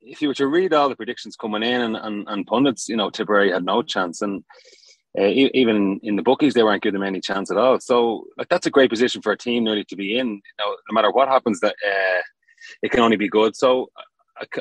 [0.05, 2.95] if you were to read all the predictions coming in and, and, and pundits, you
[2.95, 4.21] know, Tipperary had no chance.
[4.21, 4.43] And
[5.17, 7.79] uh, even in the bookies, they weren't giving them any chance at all.
[7.79, 10.27] So like, that's a great position for a team really to be in.
[10.27, 12.21] You know, no matter what happens, that uh,
[12.81, 13.55] it can only be good.
[13.55, 13.89] So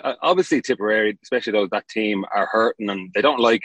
[0.02, 3.64] uh, obviously, Tipperary, especially those that team, are hurting and they don't like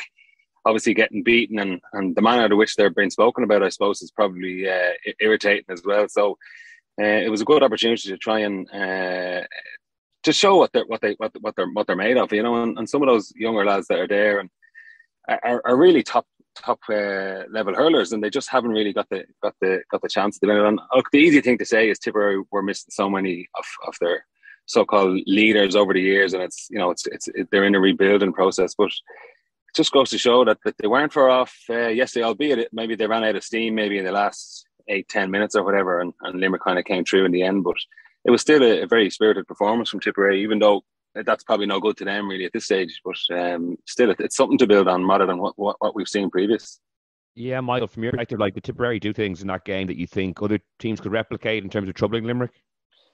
[0.65, 4.01] obviously getting beaten and, and the manner in which they're being spoken about, I suppose,
[4.01, 6.07] is probably uh, irritating as well.
[6.09, 6.37] So
[6.99, 9.45] uh, it was a good opportunity to try and uh,
[10.27, 12.55] to show what they're what they what, what they're what they're made of, you know,
[12.63, 14.49] and, and some of those younger lads that are there and
[15.27, 19.23] are, are really top top uh, level hurlers, and they just haven't really got the
[19.41, 20.67] got the got the chance to do it.
[20.67, 23.95] And look, the easy thing to say is Tipperary were missing so many of, of
[24.01, 24.25] their
[24.65, 27.79] so-called leaders over the years, and it's you know it's it's it, they're in a
[27.79, 28.91] rebuilding process, but.
[29.69, 32.69] It just goes to show that, that they weren't far off uh, yesterday, albeit it,
[32.71, 35.99] maybe they ran out of steam maybe in the last eight, ten minutes or whatever,
[35.99, 37.65] and, and Limerick kind of came through in the end.
[37.65, 37.75] But
[38.27, 40.83] it was still a, a very spirited performance from Tipperary, even though
[41.15, 43.01] that's probably no good to them really at this stage.
[43.03, 46.29] But um, still, it's something to build on rather than what, what, what we've seen
[46.29, 46.79] previous.
[47.35, 50.07] Yeah, Michael, from your perspective, like the Tipperary do things in that game that you
[50.07, 52.61] think other teams could replicate in terms of troubling Limerick?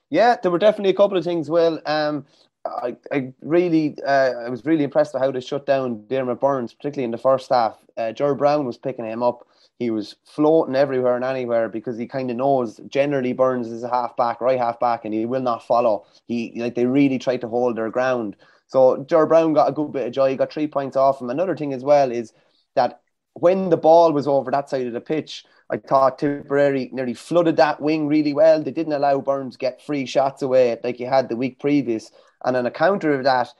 [0.09, 1.49] Yeah, there were definitely a couple of things.
[1.49, 2.25] Well, um,
[2.65, 6.73] I, I really, uh, I was really impressed with how they shut down Diarmaid Byrnes,
[6.73, 7.77] particularly in the first half.
[7.97, 9.45] Uh, Ger Brown was picking him up.
[9.79, 13.89] He was floating everywhere and anywhere because he kind of knows generally Byrnes is a
[13.89, 16.05] half back, right half back, and he will not follow.
[16.27, 18.35] He like they really tried to hold their ground.
[18.67, 20.31] So Ger Brown got a good bit of joy.
[20.31, 21.29] He got three points off him.
[21.29, 22.33] Another thing as well is
[22.75, 23.01] that
[23.33, 27.57] when the ball was over that side of the pitch, I thought Tipperary nearly flooded
[27.57, 28.61] that wing really well.
[28.61, 32.11] They didn't allow Byrnes get free shots away like he had the week previous.
[32.45, 33.53] And on a counter of that,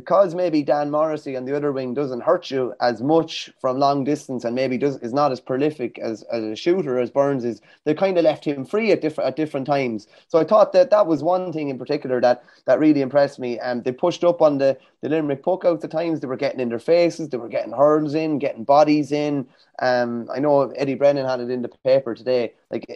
[0.00, 4.02] because maybe Dan Morrissey on the other wing doesn't hurt you as much from long
[4.02, 7.60] distance and maybe does is not as prolific as, as a shooter as Byrnes is,
[7.84, 10.08] they kind of left him free at different at different times.
[10.28, 13.58] So I thought that that was one thing in particular that that really impressed me.
[13.58, 16.20] And um, they pushed up on the the Limerick puck out at times.
[16.20, 17.28] They were getting in their faces.
[17.28, 19.46] They were getting hurls in, getting bodies in.
[19.80, 22.54] Um, I know Eddie Brennan had it in the paper today.
[22.70, 22.86] Like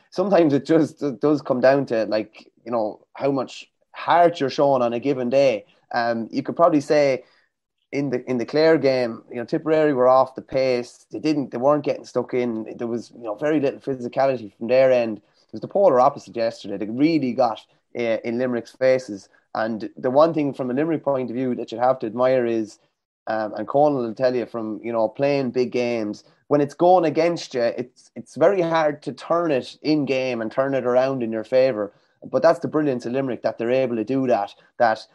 [0.10, 4.82] sometimes it just does come down to like you know how much heart you're showing
[4.82, 5.64] on a given day.
[5.92, 7.24] Um, you could probably say
[7.92, 11.06] in the in the Clare game, you know, Tipperary were off the pace.
[11.10, 12.76] They didn't, they weren't getting stuck in.
[12.76, 15.18] There was, you know, very little physicality from their end.
[15.18, 16.76] It was the polar opposite yesterday.
[16.76, 17.60] They really got
[17.98, 19.28] uh, in Limerick's faces.
[19.54, 22.46] And the one thing from a Limerick point of view that you have to admire
[22.46, 22.78] is,
[23.26, 27.04] um, and Conal will tell you from you know playing big games, when it's going
[27.04, 31.22] against you, it's it's very hard to turn it in game and turn it around
[31.22, 31.92] in your favour.
[32.22, 34.54] But that's the brilliance of Limerick that they're able to do that.
[34.78, 35.06] That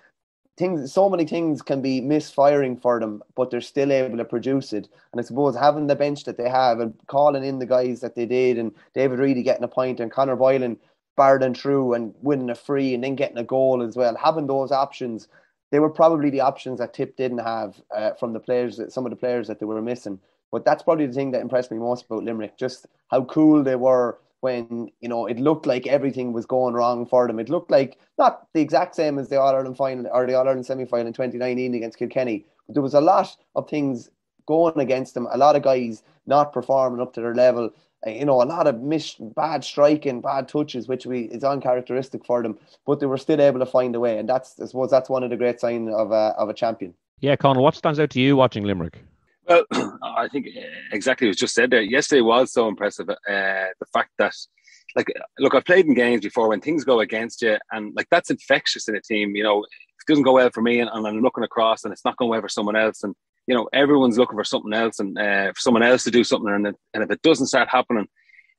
[0.58, 4.74] things, so many things can be misfiring for them, but they're still able to produce
[4.74, 4.88] it.
[5.12, 8.16] And I suppose having the bench that they have and calling in the guys that
[8.16, 10.78] they did, and David Reidy getting a point, and Conor Boylan
[11.18, 14.16] barring through and winning a free, and then getting a goal as well.
[14.16, 15.28] Having those options,
[15.72, 19.06] they were probably the options that Tip didn't have uh, from the players, that some
[19.06, 20.20] of the players that they were missing.
[20.52, 23.76] But that's probably the thing that impressed me most about Limerick, just how cool they
[23.76, 27.40] were when you know it looked like everything was going wrong for them.
[27.40, 30.48] It looked like not the exact same as the All Ireland final or the All
[30.48, 34.12] Ireland semi final in 2019 against Kilkenny, but there was a lot of things
[34.46, 35.28] going against them.
[35.32, 37.72] A lot of guys not performing up to their level.
[38.06, 42.24] Uh, you know, a lot of miss, bad striking, bad touches, which we is uncharacteristic
[42.24, 42.60] for them.
[42.86, 45.24] But they were still able to find a way, and that's I suppose that's one
[45.24, 46.94] of the great signs of a of a champion.
[47.22, 49.02] Yeah, Conal, what stands out to you watching Limerick?
[49.48, 49.64] Well,
[50.04, 50.48] I think
[50.92, 51.82] exactly what was just said there.
[51.82, 53.10] Yesterday was so impressive.
[53.10, 54.34] Uh, the fact that,
[54.96, 55.08] like,
[55.40, 58.88] look, I've played in games before when things go against you, and like that's infectious
[58.88, 59.36] in a team.
[59.36, 62.06] You know, it doesn't go well for me, and, and I'm looking across, and it's
[62.06, 63.16] not going well for someone else, and
[63.48, 66.52] you know, everyone's looking for something else, and uh, for someone else to do something,
[66.52, 68.08] and, and if it doesn't start happening,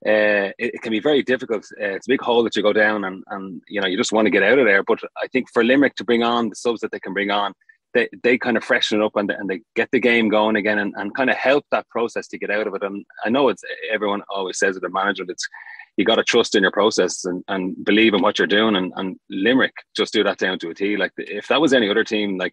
[0.07, 1.65] uh, it, it, can be very difficult.
[1.81, 4.13] Uh, it's a big hole that you go down, and and you know, you just
[4.13, 4.85] want to get out of there.
[4.85, 7.55] But I think for Limerick to bring on the subs that they can bring on
[7.97, 10.79] they, they kind of freshen it up and, and they get the game going again
[10.79, 12.83] and, and kind of help that process to get out of it.
[12.83, 15.49] And I know it's everyone always says it, the manager, it's
[15.97, 18.77] you got to trust in your process and, and believe in what you're doing.
[18.77, 20.99] And, and Limerick just do that down to a T.
[20.99, 22.53] Like if that was any other team, like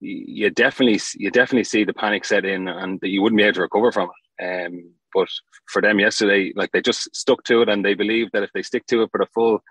[0.00, 3.56] you definitely you definitely see the panic set in and that you wouldn't be able
[3.56, 4.66] to recover from it.
[4.66, 5.28] Um, but
[5.66, 8.62] for them yesterday, like they just stuck to it and they believed that if they
[8.62, 9.62] stick to it for the full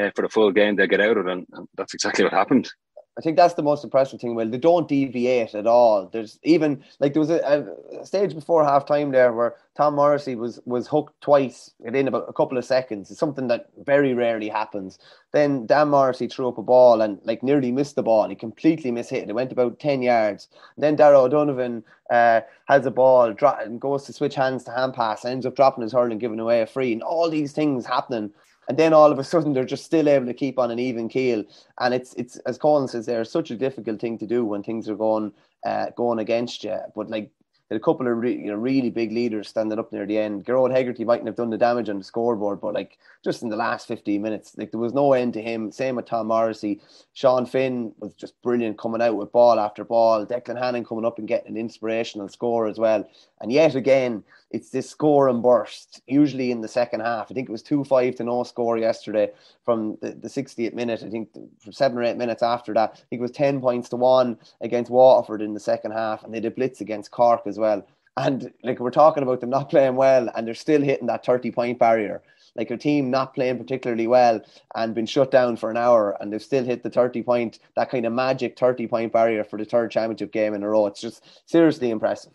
[0.00, 1.32] uh, for the full game, they'll get out of it.
[1.32, 2.70] And, and that's exactly what happened.
[3.16, 4.34] I think that's the most impressive thing.
[4.34, 6.08] Well, they don't deviate at all.
[6.12, 7.64] There's even like there was a,
[8.00, 12.28] a stage before half time there where Tom Morrissey was was hooked twice within about
[12.28, 13.10] a couple of seconds.
[13.10, 14.98] It's something that very rarely happens.
[15.30, 18.28] Then Dan Morrissey threw up a ball and like nearly missed the ball.
[18.28, 19.30] He completely mishit it.
[19.30, 20.48] It went about ten yards.
[20.76, 24.94] Then Darragh O'Donovan uh, has a ball drop, and goes to switch hands to hand
[24.94, 26.92] pass, ends up dropping his hurl and giving away a free.
[26.92, 28.32] And all these things happening
[28.68, 31.08] and then all of a sudden they're just still able to keep on an even
[31.08, 31.44] keel.
[31.80, 34.88] And it's it's as Conal says, there, such a difficult thing to do when things
[34.88, 35.32] are going
[35.64, 36.78] uh, going against you.
[36.94, 37.30] But like
[37.70, 40.44] a couple of re- you know really big leaders standing up near the end.
[40.44, 43.56] Gearóid Hegarty mightn't have done the damage on the scoreboard, but like just in the
[43.56, 45.72] last 15 minutes, like there was no end to him.
[45.72, 46.80] Same with Tom Morrissey.
[47.14, 50.26] Sean Finn was just brilliant coming out with ball after ball.
[50.26, 53.08] Declan Hannon coming up and getting an inspirational score as well.
[53.40, 54.22] And yet again,
[54.54, 57.26] it's this score and burst, usually in the second half.
[57.28, 59.32] I think it was 2 5 to no score yesterday
[59.64, 61.02] from the, the 60th minute.
[61.02, 63.88] I think from seven or eight minutes after that, I think it was 10 points
[63.88, 66.22] to one against Waterford in the second half.
[66.22, 67.84] And they did blitz against Cork as well.
[68.16, 71.50] And like we're talking about them not playing well, and they're still hitting that 30
[71.50, 72.22] point barrier
[72.56, 74.40] like a team not playing particularly well
[74.76, 77.90] and been shut down for an hour and they've still hit the 30 point, that
[77.90, 80.86] kind of magic 30 point barrier for the third championship game in a row.
[80.86, 82.32] It's just seriously impressive.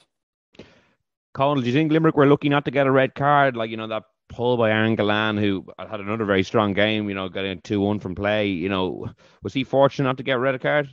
[1.33, 3.55] Conal, do you think Limerick were looking not to get a red card?
[3.55, 7.15] Like, you know, that pull by Aaron Gillane, who had another very strong game, you
[7.15, 8.47] know, getting 2 1 from play.
[8.47, 9.09] You know,
[9.43, 10.89] was he fortunate not to get a red card?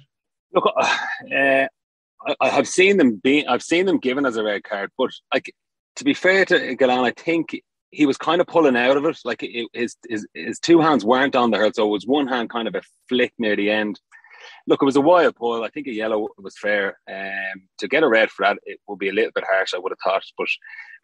[0.53, 0.97] Look, uh,
[1.31, 1.69] I,
[2.41, 5.55] I, have seen them being, I've seen them given as a red card, but like
[5.97, 7.61] to be fair to Gillane, I think
[7.91, 9.19] he was kind of pulling out of it.
[9.25, 12.27] Like it, his, his his two hands weren't on the hurt, so it was one
[12.27, 14.01] hand kind of a flick near the end.
[14.67, 15.65] Look, it was a wild pull.
[15.65, 16.99] I think a yellow was fair.
[17.11, 19.75] Um, to get a red for that, it would be a little bit harsh.
[19.75, 20.49] I would have thought, but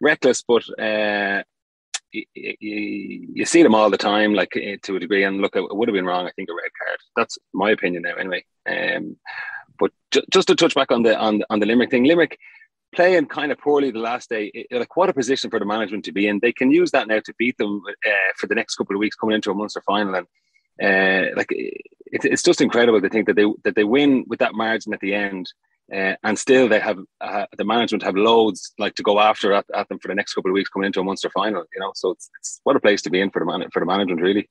[0.01, 0.43] reckless.
[0.43, 1.43] But uh,
[2.11, 5.23] you, you, you, see them all the time, like eh, to a degree.
[5.23, 6.27] And look, it would have been wrong.
[6.27, 6.99] I think a red card.
[7.15, 8.45] That's my opinion now, anyway.
[8.69, 9.17] Um,
[9.79, 12.37] but ju- just to touch back on the on on the Limerick thing, Limerick
[12.93, 14.51] playing kind of poorly the last day.
[14.53, 16.39] It, like what a position for the management to be in.
[16.39, 19.15] They can use that now to beat them uh, for the next couple of weeks
[19.15, 20.15] coming into a Munster final.
[20.15, 20.27] And
[20.81, 21.81] uh, like it,
[22.25, 25.13] it's just incredible to think that they that they win with that margin at the
[25.13, 25.51] end.
[25.93, 29.65] Uh, and still, they have uh, the management have loads like to go after at,
[29.75, 31.65] at, them for the next couple of weeks coming into a Munster final.
[31.73, 33.81] You know, so it's, it's what a place to be in for the man for
[33.81, 34.49] the management, really.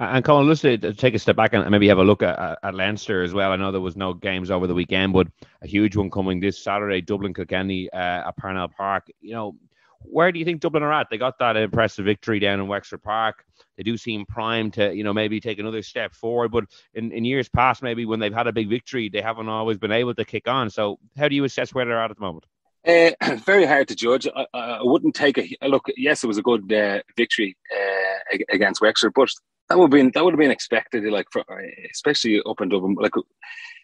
[0.00, 3.22] And Conal, let's take a step back and maybe have a look at, at Leinster
[3.22, 3.52] as well.
[3.52, 5.28] I know there was no games over the weekend, but
[5.60, 9.08] a huge one coming this Saturday, Dublin Kilkenny uh, at Parnell Park.
[9.20, 9.56] You know,
[9.98, 11.08] where do you think Dublin are at?
[11.10, 13.44] They got that impressive victory down in Wexford Park.
[13.80, 16.52] They do seem primed to, you know, maybe take another step forward.
[16.52, 19.78] But in, in years past, maybe when they've had a big victory, they haven't always
[19.78, 20.68] been able to kick on.
[20.68, 22.44] So, how do you assess where they're at at the moment?
[22.86, 23.12] Uh,
[23.46, 24.28] very hard to judge.
[24.36, 25.86] I, I, wouldn't take a look.
[25.96, 29.30] Yes, it was a good uh, victory uh, against Wexford, but
[29.70, 31.42] that would have been that would have been expected, like for,
[31.90, 32.96] especially up in Dublin.
[33.00, 33.14] Like,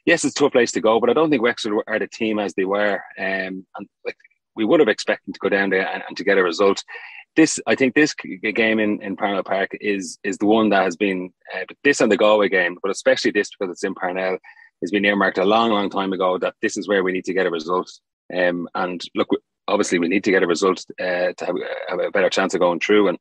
[0.05, 2.39] yes, it's a tough place to go, but I don't think Wexford are the team
[2.39, 3.01] as they were.
[3.19, 4.19] Um, and like
[4.57, 6.83] we would have expected to go down there and, and, to get a result.
[7.37, 10.97] This, I think, this game in in Parnell Park is is the one that has
[10.97, 14.39] been uh, this and the Galway game, but especially this because it's in Parnell,
[14.81, 17.35] has been earmarked a long, long time ago that this is where we need to
[17.35, 17.91] get a result.
[18.35, 19.29] Um, and look,
[19.69, 21.57] obviously, we need to get a result uh, to have,
[21.89, 23.09] have a better chance of going through.
[23.09, 23.19] And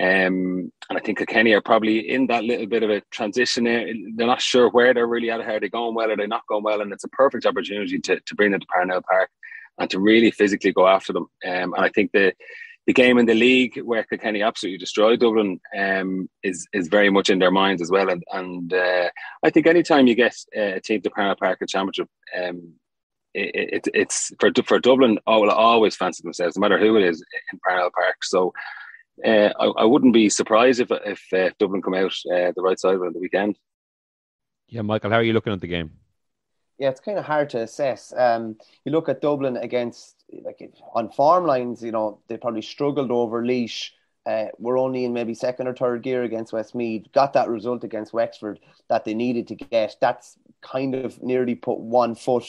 [0.00, 3.64] um, and I think Kilkenny are probably in that little bit of a transition.
[3.64, 5.40] They're not sure where they're really at.
[5.40, 6.10] Are they going well?
[6.10, 6.80] Are they not going well?
[6.80, 9.28] And it's a perfect opportunity to, to bring them to Parnell Park
[9.78, 11.26] and to really physically go after them.
[11.44, 12.32] Um, and I think the
[12.88, 17.28] the game in the league where Kilkenny absolutely destroyed Dublin um, is is very much
[17.28, 18.08] in their minds as well.
[18.08, 19.10] And, and uh,
[19.42, 22.72] I think anytime you get uh, a team to Parnell Park a championship, um,
[23.34, 25.18] it, it, it's for for Dublin.
[25.26, 27.22] I will always fancy themselves, no matter who it is
[27.52, 28.24] in Parnell Park.
[28.24, 28.54] So
[29.22, 32.80] uh, I, I, wouldn't be surprised if if uh, Dublin come out uh, the right
[32.80, 33.58] side of it on the weekend.
[34.66, 35.90] Yeah, Michael, how are you looking at the game?
[36.78, 38.12] Yeah, it's kind of hard to assess.
[38.16, 43.10] Um, you look at Dublin against like on farm lines, you know they probably struggled
[43.10, 43.90] over Laois.
[44.26, 47.10] Uh, we're only in maybe second or third gear against Westmeath.
[47.12, 49.96] Got that result against Wexford that they needed to get.
[50.00, 52.44] That's kind of nearly put one foot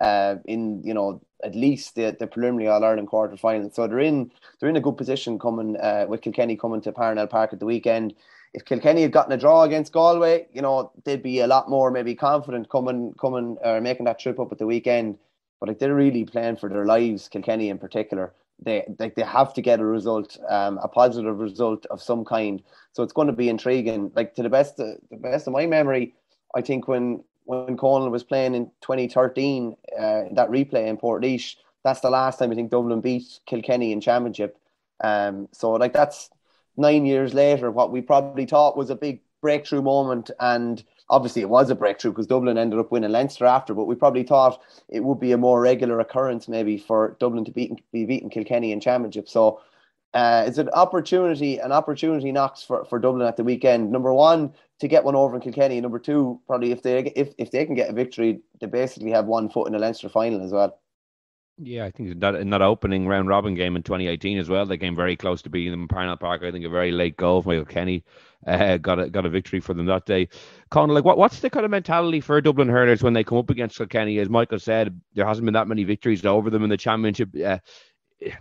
[0.00, 3.70] uh, in you know at least the, the preliminary All Ireland quarter final.
[3.70, 4.30] So they're in
[4.60, 7.66] they're in a good position coming uh, with Kilkenny coming to Parnell Park at the
[7.66, 8.14] weekend.
[8.54, 11.90] If Kilkenny had gotten a draw against Galway, you know they'd be a lot more
[11.90, 15.18] maybe confident coming coming or making that trip up at the weekend.
[15.60, 18.32] But like they're really playing for their lives, Kilkenny in particular.
[18.64, 22.62] They like they have to get a result, um, a positive result of some kind.
[22.92, 24.12] So it's going to be intriguing.
[24.14, 26.14] Like to the best, the best of my memory,
[26.54, 32.00] I think when when Conal was playing in 2013, uh, that replay in Portlaoise, that's
[32.00, 34.56] the last time I think Dublin beat Kilkenny in championship.
[35.02, 36.30] Um, so like that's
[36.76, 41.48] nine years later, what we probably thought was a big breakthrough moment, and obviously it
[41.50, 43.74] was a breakthrough because Dublin ended up winning Leinster after.
[43.74, 47.52] But we probably thought it would be a more regular occurrence maybe for Dublin to
[47.52, 49.28] beat be beating Kilkenny in championship.
[49.28, 49.60] So
[50.14, 53.90] uh, it's an opportunity, an opportunity knocks for, for Dublin at the weekend.
[53.90, 55.80] Number one, to get one over in Kilkenny.
[55.80, 59.26] Number two, probably if they if, if they can get a victory, they basically have
[59.26, 60.78] one foot in the Leinster final as well.
[61.56, 64.76] Yeah, I think that in that opening round robin game in 2018 as well, they
[64.76, 66.42] came very close to beating them in Parnell Park.
[66.42, 68.04] I think a very late goal from Michael Kenny
[68.46, 70.28] uh, got a got a victory for them that day.
[70.70, 73.50] Conor, like what, what's the kind of mentality for Dublin hurlers when they come up
[73.50, 74.18] against Kilkenny?
[74.18, 77.28] As Michael said, there hasn't been that many victories over them in the championship.
[77.42, 77.58] Uh,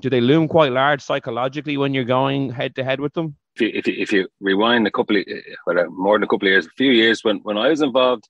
[0.02, 3.36] do they loom quite large psychologically when you're going head to head with them?
[3.56, 5.26] If you, if you, if you rewind a couple of
[5.68, 8.28] well, more than a couple of years, a few years when, when I was involved,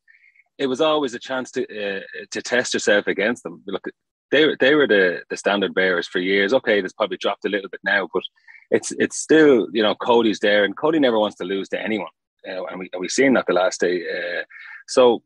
[0.57, 3.63] it was always a chance to uh, to test yourself against them.
[3.65, 3.87] Look,
[4.33, 6.53] they they were the, the standard bearers for years.
[6.53, 8.23] Okay, it's probably dropped a little bit now, but
[8.71, 12.09] it's it's still you know Cody's there, and Cody never wants to lose to anyone,
[12.49, 14.01] uh, and we we've seen that the last day.
[14.01, 14.43] Uh,
[14.87, 15.21] so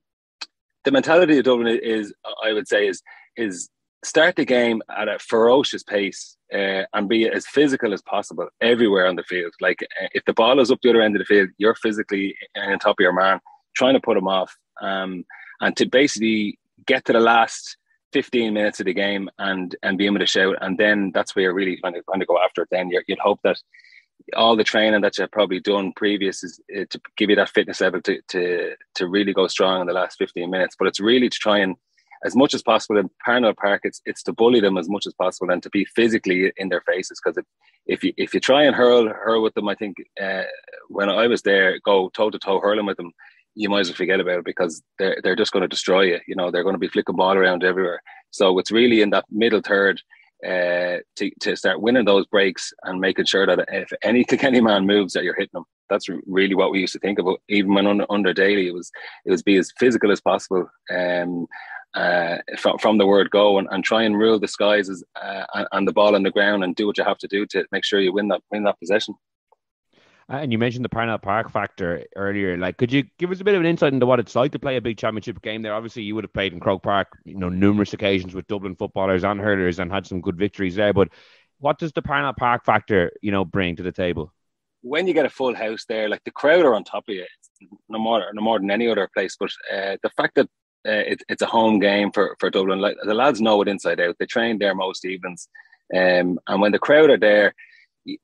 [0.84, 3.02] the mentality of Dublin is, I would say, is
[3.38, 3.70] is
[4.04, 9.08] start the game at a ferocious pace uh, and be as physical as possible everywhere
[9.08, 9.54] on the field.
[9.62, 12.36] Like uh, if the ball is up the other end of the field, you're physically
[12.58, 13.40] on top of your man,
[13.74, 15.26] trying to put him off, um,
[15.62, 17.78] and to basically get to the last
[18.14, 21.44] 15 minutes of the game and and be able to shout, and then that's where
[21.44, 22.70] you're really going to, going to go after it.
[22.72, 23.58] Then you would hope that
[24.36, 27.82] all the training that you've probably done previous is uh, to give you that fitness
[27.82, 30.76] level to, to to really go strong in the last 15 minutes.
[30.78, 31.76] But it's really to try and
[32.26, 35.14] as much as possible in Parnell Park, it's it's to bully them as much as
[35.14, 37.20] possible and to be physically in their faces.
[37.24, 37.46] Because if,
[37.86, 40.44] if you if you try and hurl hurl with them, I think uh,
[40.90, 43.12] when I was there, go toe to toe hurling with them,
[43.58, 46.20] you might as well forget about it because they're they're just going to destroy you.
[46.28, 48.02] You know, they're going to be flicking ball around everywhere.
[48.32, 50.00] So it's really in that middle third
[50.46, 54.86] uh, to, to start winning those breaks and making sure that if any any man
[54.86, 55.66] moves that you're hitting them.
[55.90, 57.40] That's really what we used to think about.
[57.48, 58.92] Even when under, under Daly, it was
[59.26, 60.70] it was be as physical as possible.
[60.94, 61.48] Um,
[61.94, 65.46] uh, from, from the word go and, and try and rule the skies as, uh,
[65.72, 67.84] and the ball on the ground and do what you have to do to make
[67.84, 69.16] sure you win that win that possession.
[70.30, 72.58] Uh, and you mentioned the Parnell Park factor earlier.
[72.58, 74.60] Like, could you give us a bit of an insight into what it's like to
[74.60, 75.74] play a big championship game there?
[75.74, 79.24] Obviously, you would have played in Croke Park, you know, numerous occasions with Dublin footballers
[79.24, 80.94] and hurlers and had some good victories there.
[80.94, 81.10] But
[81.60, 84.34] what does the Parnell Park factor, you know, bring to the table?
[84.82, 87.26] When you get a full house there, like the crowd are on top of you,
[87.88, 89.38] no more no more than any other place.
[89.40, 90.50] But uh, the fact that
[90.88, 92.80] uh, it, it's a home game for, for Dublin.
[92.80, 94.16] Like the lads know it inside out.
[94.20, 95.50] They train there most evenings,
[95.94, 97.54] um, and when the crowd are there,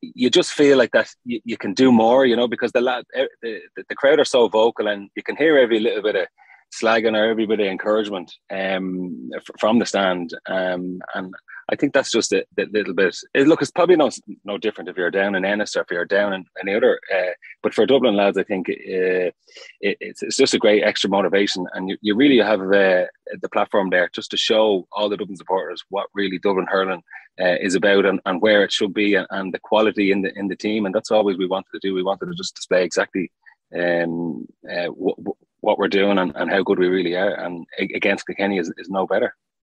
[0.02, 2.26] you, just feel like that you, you, can do more.
[2.26, 3.04] You know, because the,
[3.42, 6.28] the, the crowd are so vocal, and you can hear every little bit of
[6.74, 9.30] slagging or every bit of encouragement um,
[9.60, 10.34] from the stand.
[10.48, 11.34] Um, and
[11.72, 13.16] I think that's just a, a little bit.
[13.34, 14.10] It, look, it's probably no
[14.44, 17.00] no different if you're down in Ennis or if you're down in any other.
[17.14, 19.32] Uh, but for Dublin lads, I think uh,
[19.80, 23.06] it, it's, it's just a great extra motivation, and you, you really have uh,
[23.42, 27.02] the platform there just to show all the Dublin supporters what really Dublin hurling
[27.40, 30.38] uh, is about and, and where it should be, and, and the quality in the
[30.38, 30.86] in the team.
[30.86, 31.94] And that's always we wanted to do.
[31.94, 33.32] We wanted to just display exactly
[33.76, 35.18] um, uh, what,
[35.62, 37.34] what we're doing and, and how good we really are.
[37.36, 39.34] And against Kilkenny is, is no better.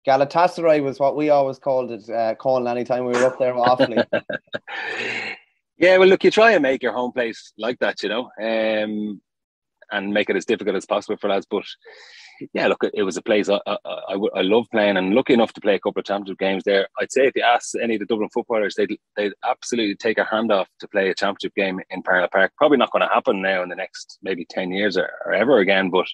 [0.07, 3.97] Galatasaray was what we always called it, uh, calling anytime we were up there awfully.
[5.79, 9.21] yeah, well, look, you try and make your home place like that, you know, um,
[9.91, 11.47] and make it as difficult as possible for lads.
[11.51, 11.65] But
[12.53, 15.53] yeah, look, it was a place I, I, I, I love playing and lucky enough
[15.55, 16.89] to play a couple of championship games there.
[17.01, 20.25] I'd say if you ask any of the Dublin footballers, they'd, they'd absolutely take a
[20.25, 22.53] hand off to play a championship game in Parnell Park.
[22.59, 25.59] Probably not going to happen now in the next maybe 10 years or, or ever
[25.59, 26.07] again, but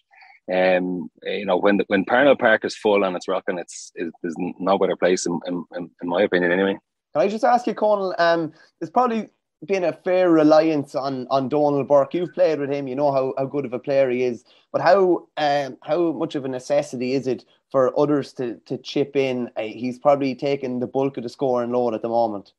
[0.53, 4.13] um, you know, when the, when Parnell Park is full and it's rocking, it's, it,
[4.23, 6.77] there's no better place in, in, in, my opinion, anyway.
[7.15, 8.15] Can I just ask you, Conal?
[8.19, 9.29] Um, there's probably
[9.67, 12.15] been a fair reliance on on Donal Burke.
[12.15, 14.45] You've played with him, you know how, how good of a player he is.
[14.73, 19.17] But how um, how much of a necessity is it for others to to chip
[19.17, 19.51] in?
[19.57, 22.53] Uh, he's probably taking the bulk of the scoring load at the moment.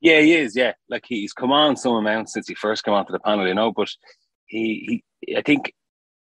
[0.00, 0.54] Yeah, he is.
[0.54, 3.54] Yeah, like he's come on some amount since he first came onto the panel, you
[3.54, 3.72] know.
[3.72, 3.88] But
[4.46, 5.74] he, he I think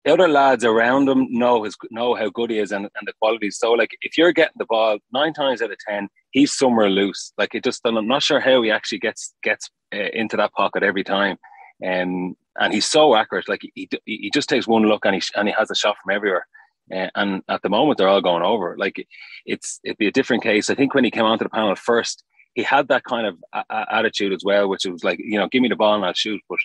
[0.10, 3.14] the other lads around him know his know how good he is and, and the
[3.22, 3.60] qualities.
[3.60, 7.32] So like if you're getting the ball nine times out of ten, he's somewhere loose.
[7.38, 10.82] Like it just I'm not sure how he actually gets gets uh, into that pocket
[10.82, 11.38] every time.
[11.86, 13.48] Um, and he's so accurate.
[13.48, 16.16] Like he he just takes one look and he and he has a shot from
[16.16, 16.48] everywhere.
[16.92, 18.76] Uh, and at the moment they're all going over.
[18.80, 19.06] Like
[19.46, 20.72] it's it'd be a different case.
[20.72, 22.24] I think when he came onto the panel first,
[22.56, 25.62] he had that kind of a- attitude as well, which was like you know, give
[25.62, 26.42] me the ball and I'll shoot.
[26.50, 26.58] But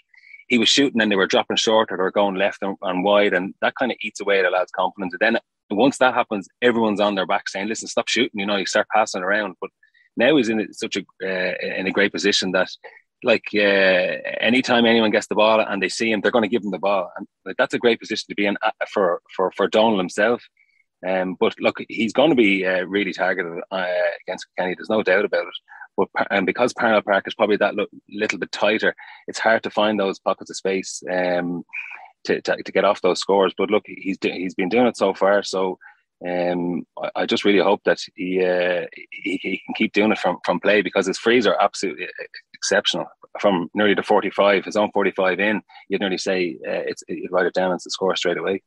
[0.48, 3.04] he was shooting and they were dropping short or they were going left and, and
[3.04, 5.14] wide, and that kind of eats away at a lad's confidence.
[5.14, 5.40] And then
[5.70, 8.88] once that happens, everyone's on their back saying, "Listen, stop shooting." You know, you start
[8.94, 9.56] passing around.
[9.60, 9.70] But
[10.16, 12.68] now he's in such a uh, in a great position that,
[13.22, 13.58] like, uh,
[14.40, 16.78] anytime anyone gets the ball and they see him, they're going to give him the
[16.78, 19.98] ball, and like, that's a great position to be in uh, for for for Donal
[19.98, 20.42] himself.
[21.06, 23.86] Um, but look, he's going to be uh, really targeted uh,
[24.26, 24.74] against Kenny.
[24.74, 25.54] There's no doubt about it.
[25.96, 28.94] But and because Parnell Park is probably that lo- little bit tighter,
[29.28, 31.64] it's hard to find those pockets of space um,
[32.24, 33.54] to, to, to get off those scores.
[33.56, 35.42] But look, he's do- he's been doing it so far.
[35.42, 35.78] So
[36.26, 40.38] um, I, just really hope that he, uh, he, he can keep doing it from
[40.44, 42.08] from play because his frees are absolutely
[42.54, 43.06] exceptional.
[43.40, 47.02] From nearly to forty five, his own forty five in, you'd nearly say uh, it's
[47.08, 48.62] you'd write it down as a score straight away.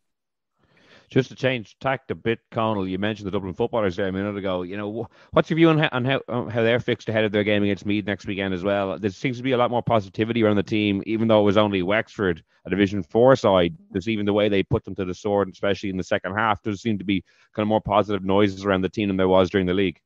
[1.10, 4.36] Just to change tact a bit, Conal, you mentioned the Dublin footballers there a minute
[4.36, 4.64] ago.
[4.64, 7.45] You know, what's your view on how, on how, how they're fixed ahead of their
[7.45, 8.99] game against Meath next weekend as well?
[8.99, 11.55] There seems to be a lot more positivity around the team, even though it was
[11.55, 13.78] only Wexford, a Division Four side.
[13.91, 16.62] There's even the way they put them to the sword, especially in the second half.
[16.62, 17.24] There seem to be
[17.55, 20.01] kind of more positive noises around the team than there was during the league.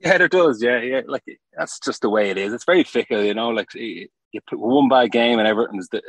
[0.00, 0.62] Yeah, there does.
[0.62, 1.02] Yeah, yeah.
[1.06, 1.24] Like
[1.56, 2.52] that's just the way it is.
[2.52, 3.50] It's very fickle, you know.
[3.50, 4.08] Like you
[4.46, 6.02] put one bad game and everything's the,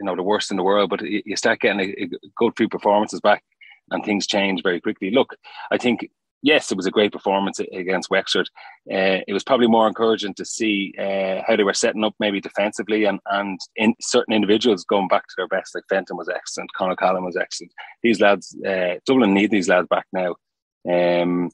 [0.00, 2.68] you know the worst in the world, but you start getting a, a good few
[2.68, 3.42] performances back,
[3.90, 5.10] and things change very quickly.
[5.10, 5.36] Look,
[5.70, 6.08] I think
[6.44, 8.48] yes, it was a great performance against Wexford.
[8.90, 12.40] Uh, it was probably more encouraging to see uh, how they were setting up, maybe
[12.40, 15.74] defensively, and and in certain individuals going back to their best.
[15.74, 17.72] Like Fenton was excellent, Con O'Callaghan was excellent.
[18.02, 20.36] These lads, uh, Dublin need these lads back now.
[20.88, 21.50] Um,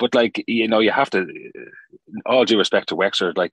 [0.00, 1.26] but like you know, you have to
[2.26, 3.52] all due respect to Wexford, like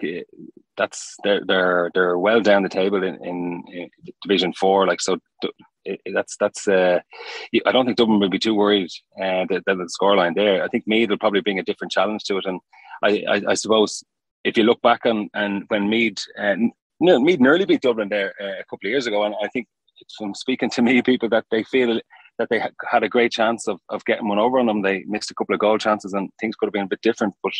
[0.77, 3.89] that's they're they're they're well down the table in, in, in
[4.23, 4.87] Division Four.
[4.87, 5.19] Like so,
[6.13, 6.67] that's that's.
[6.67, 7.01] Uh,
[7.65, 8.89] I don't think Dublin will be too worried
[9.21, 10.63] uh, that, that the scoreline there.
[10.63, 12.59] I think Meath will probably bring a different challenge to it, and
[13.03, 14.03] I, I, I suppose
[14.45, 16.55] if you look back on and when Meath uh,
[17.01, 19.67] no, Meath nearly beat Dublin there uh, a couple of years ago, and I think
[20.17, 21.99] from speaking to me people that they feel
[22.37, 24.81] that they had a great chance of, of getting one over on them.
[24.81, 27.33] They missed a couple of goal chances and things could have been a bit different.
[27.43, 27.53] But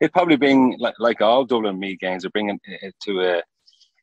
[0.00, 3.42] it probably being like, like all Dublin Meath games are bringing it to a,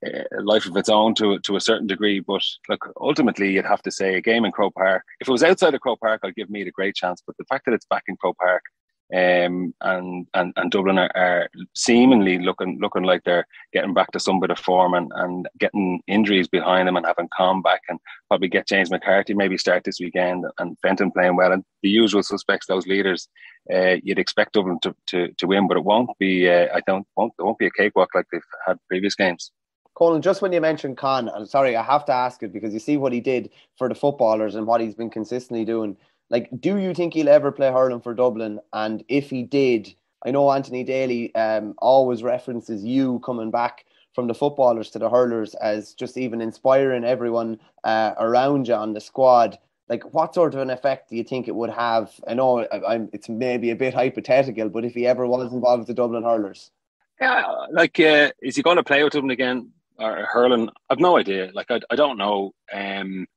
[0.06, 2.20] a, life of its own to to a certain degree.
[2.20, 5.04] But look, ultimately, you'd have to say a game in Croke Park.
[5.20, 7.24] If it was outside of Croke Park, I'd give me a great chance.
[7.26, 8.64] But the fact that it's back in Croke Park
[9.12, 14.20] um, and and and Dublin are, are, seemingly looking looking like they're getting back to
[14.20, 18.00] some bit of form and, and getting injuries behind them and having calm back and
[18.30, 22.24] probably get James McCarthy maybe start this weekend and Fenton playing well and the usual
[22.24, 23.28] suspects those leaders
[23.74, 27.06] uh, you'd expect Dublin to, to, to win but it won't be uh, I don't
[27.16, 29.52] won't it won't be a cakewalk like they've had previous games.
[29.96, 32.80] Conal, just when you mentioned Con, I'm sorry, I have to ask it because you
[32.80, 35.96] see what he did for the footballers and what he's been consistently doing
[36.30, 38.60] like, do you think he'll ever play hurling for Dublin?
[38.72, 39.94] And if he did,
[40.26, 45.10] I know Anthony Daly um, always references you coming back from the footballers to the
[45.10, 49.58] hurlers as just even inspiring everyone uh, around you on the squad.
[49.90, 52.12] Like, what sort of an effect do you think it would have?
[52.28, 55.88] I know I'm, it's maybe a bit hypothetical, but if he ever was involved with
[55.88, 56.72] the Dublin hurlers,
[57.20, 60.70] yeah, like, uh, is he going to play with Dublin again or hurling?
[60.90, 61.52] I've no idea.
[61.54, 62.54] Like, I, I don't know.
[62.72, 63.28] Um,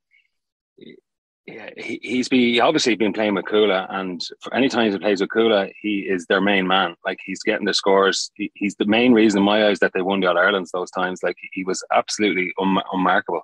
[1.47, 5.20] yeah, he, he's be obviously been playing with Cuala, and for any times he plays
[5.20, 6.97] with Cuala, he is their main man.
[7.05, 8.32] Like he's getting the scores.
[8.34, 10.90] He, he's the main reason in my eyes that they won the All Irelands those
[10.90, 11.22] times.
[11.22, 13.42] Like he was absolutely un, unmarkable.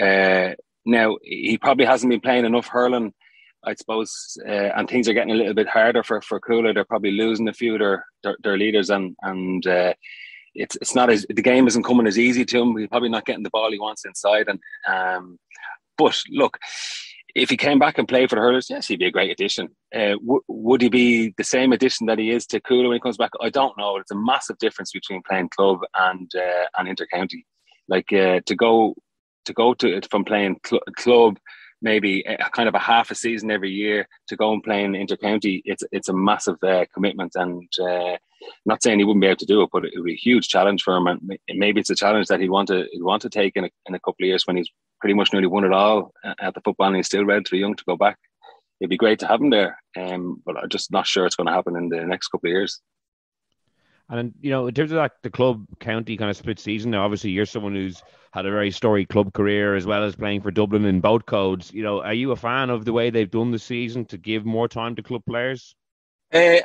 [0.00, 0.54] Uh,
[0.84, 3.14] now he probably hasn't been playing enough hurling,
[3.64, 6.74] I suppose, uh, and things are getting a little bit harder for for Cuala.
[6.74, 9.94] They're probably losing a few their their, their leaders, and and uh,
[10.56, 12.76] it's it's not as the game isn't coming as easy to him.
[12.76, 14.58] He's probably not getting the ball he wants inside, and
[14.88, 15.38] um,
[15.96, 16.58] but look
[17.34, 19.68] if he came back and played for the Hurlers, yes, he'd be a great addition.
[19.94, 23.00] Uh, w- would he be the same addition that he is to Cuala when he
[23.00, 23.30] comes back?
[23.40, 23.96] I don't know.
[23.96, 27.44] It's a massive difference between playing club and uh, and intercounty.
[27.88, 28.94] Like uh, to go
[29.44, 31.38] to go to it from playing cl- club
[31.82, 34.92] maybe a, kind of a half a season every year to go and play in
[34.92, 35.62] intercounty.
[35.64, 38.16] It's it's a massive uh, commitment, and uh,
[38.66, 40.48] not saying he wouldn't be able to do it, but it would be a huge
[40.48, 41.06] challenge for him.
[41.06, 43.70] And maybe it's a challenge that he want to he want to take in a,
[43.86, 44.70] in a couple of years when he's
[45.00, 47.84] pretty much nearly won it all at the football and he's still relatively young to
[47.84, 48.18] go back.
[48.80, 51.46] It'd be great to have him there, um, but I'm just not sure it's going
[51.46, 52.80] to happen in the next couple of years.
[54.10, 57.04] And you know, in terms of like the club county kind of split season, now
[57.04, 58.02] obviously you're someone who's
[58.32, 61.72] had a very storied club career as well as playing for Dublin in both codes.
[61.72, 64.44] You know, are you a fan of the way they've done the season to give
[64.44, 65.74] more time to club players?
[66.32, 66.60] Uh,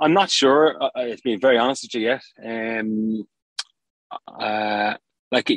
[0.00, 0.76] I'm not sure.
[0.80, 2.22] Uh, to be very honest with you, yet.
[2.44, 3.26] Um,
[4.26, 4.94] uh,
[5.30, 5.52] like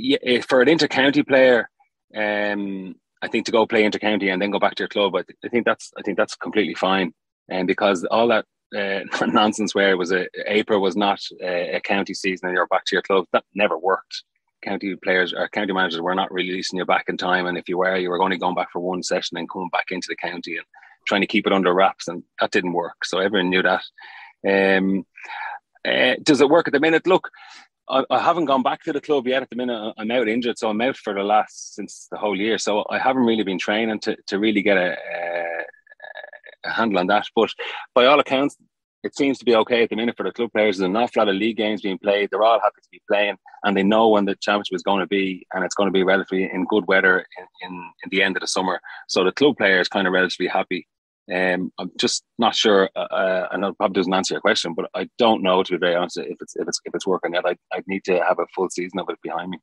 [0.47, 1.69] for an inter-county player,
[2.15, 5.21] um, I think to go play intercounty and then go back to your club, I,
[5.21, 7.13] th- I think that's I think that's completely fine.
[7.49, 11.81] And because all that uh, nonsense where it was a April was not a, a
[11.81, 14.23] county season and you're back to your club, that never worked.
[14.63, 17.79] County players or county managers were not releasing you back in time, and if you
[17.79, 20.55] were, you were only going back for one session and coming back into the county
[20.55, 20.65] and
[21.07, 23.03] trying to keep it under wraps, and that didn't work.
[23.03, 23.83] So everyone knew that.
[24.47, 25.05] Um,
[25.83, 27.07] uh, does it work at the minute?
[27.07, 27.29] Look,
[27.89, 29.43] I, I, haven't gone back to the club yet.
[29.43, 32.37] At the minute, I'm out injured, so I'm out for the last since the whole
[32.37, 32.57] year.
[32.57, 35.63] So I haven't really been training to, to really get a, a,
[36.65, 37.27] a handle on that.
[37.35, 37.51] But
[37.93, 38.57] by all accounts,
[39.03, 40.77] it seems to be okay at the minute for the club players.
[40.77, 42.29] There's an awful lot of league games being played.
[42.29, 45.07] They're all happy to be playing, and they know when the championship is going to
[45.07, 48.37] be, and it's going to be relatively in good weather in, in, in the end
[48.37, 48.79] of the summer.
[49.07, 50.87] So the club players kind of relatively happy.
[51.33, 52.89] Um, I'm just not sure.
[52.95, 55.71] Uh, uh I know it probably doesn't answer your question, but I don't know to
[55.71, 57.45] be very honest if it's if it's if it's working yet.
[57.45, 59.59] I I need to have a full season of it behind me.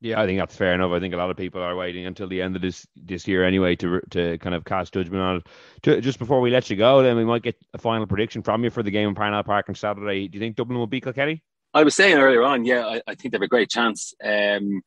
[0.00, 0.92] Yeah, I think that's fair enough.
[0.92, 3.44] I think a lot of people are waiting until the end of this this year
[3.44, 5.46] anyway to to kind of cast judgment on it.
[5.82, 8.62] To, just before we let you go, then we might get a final prediction from
[8.62, 10.28] you for the game in Parnell Park on Saturday.
[10.28, 11.42] Do you think Dublin will beat Kilkenny?
[11.72, 14.14] I was saying earlier on, yeah, I, I think they have a great chance.
[14.22, 14.82] Um,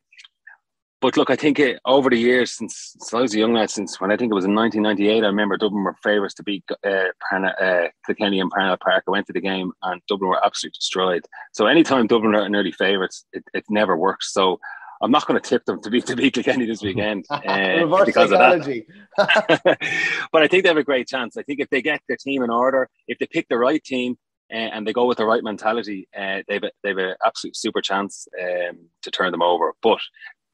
[1.02, 3.70] but look, I think it, over the years since, since, I was a young lad,
[3.70, 6.64] since when I think it was in 1998, I remember Dublin were favourites to beat
[6.70, 9.06] uh, Parna, uh, Kilkenny and Parnell Park.
[9.08, 11.26] I went to the game and Dublin were absolutely destroyed.
[11.54, 14.34] So anytime Dublin are an early favourites, it, it never works.
[14.34, 14.60] So
[15.02, 18.30] I'm not going to tip them to beat to beat Kilkenny this weekend uh, because
[18.30, 18.86] psychology.
[19.18, 19.78] of that.
[20.32, 21.38] but I think they have a great chance.
[21.38, 24.18] I think if they get their team in order, if they pick the right team,
[24.52, 28.28] uh, and they go with the right mentality, uh, they've they've an absolute super chance
[28.42, 29.74] um, to turn them over.
[29.82, 30.00] But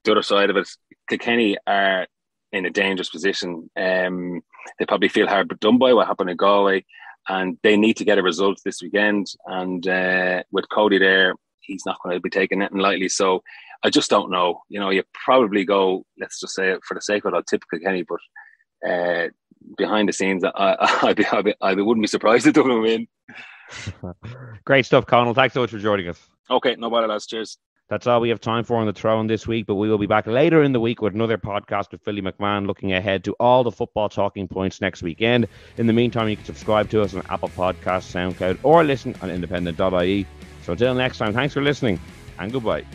[0.03, 0.67] the other side of it,
[1.09, 2.07] Kilkenny are
[2.51, 3.69] in a dangerous position.
[3.75, 4.41] Um,
[4.77, 6.85] they probably feel hard but done by what happened in Galway.
[7.27, 9.27] and they need to get a result this weekend.
[9.45, 13.09] And uh, with Cody there, he's not going to be taking it lightly.
[13.09, 13.43] So
[13.83, 14.61] I just don't know.
[14.69, 16.05] You know, you probably go.
[16.19, 18.19] Let's just say it for the sake of it, I'll tip Kilkenny, but
[18.89, 19.27] uh,
[19.77, 22.81] behind the scenes, I, I, I'd be, I'd be, I wouldn't be surprised if Dublin
[22.81, 23.07] win.
[24.65, 25.33] Great stuff, Conal.
[25.33, 26.19] Thanks so much for joining us.
[26.49, 27.25] Okay, no bother, lads.
[27.25, 27.57] Cheers.
[27.87, 29.99] That's all we have time for on the Throw In this week, but we will
[29.99, 33.35] be back later in the week with another podcast with Philly McMahon looking ahead to
[33.39, 35.47] all the football talking points next weekend.
[35.77, 39.29] In the meantime, you can subscribe to us on Apple Podcasts, SoundCloud, or listen on
[39.29, 40.25] independent.ie.
[40.63, 41.99] So until next time, thanks for listening
[42.39, 42.85] and goodbye.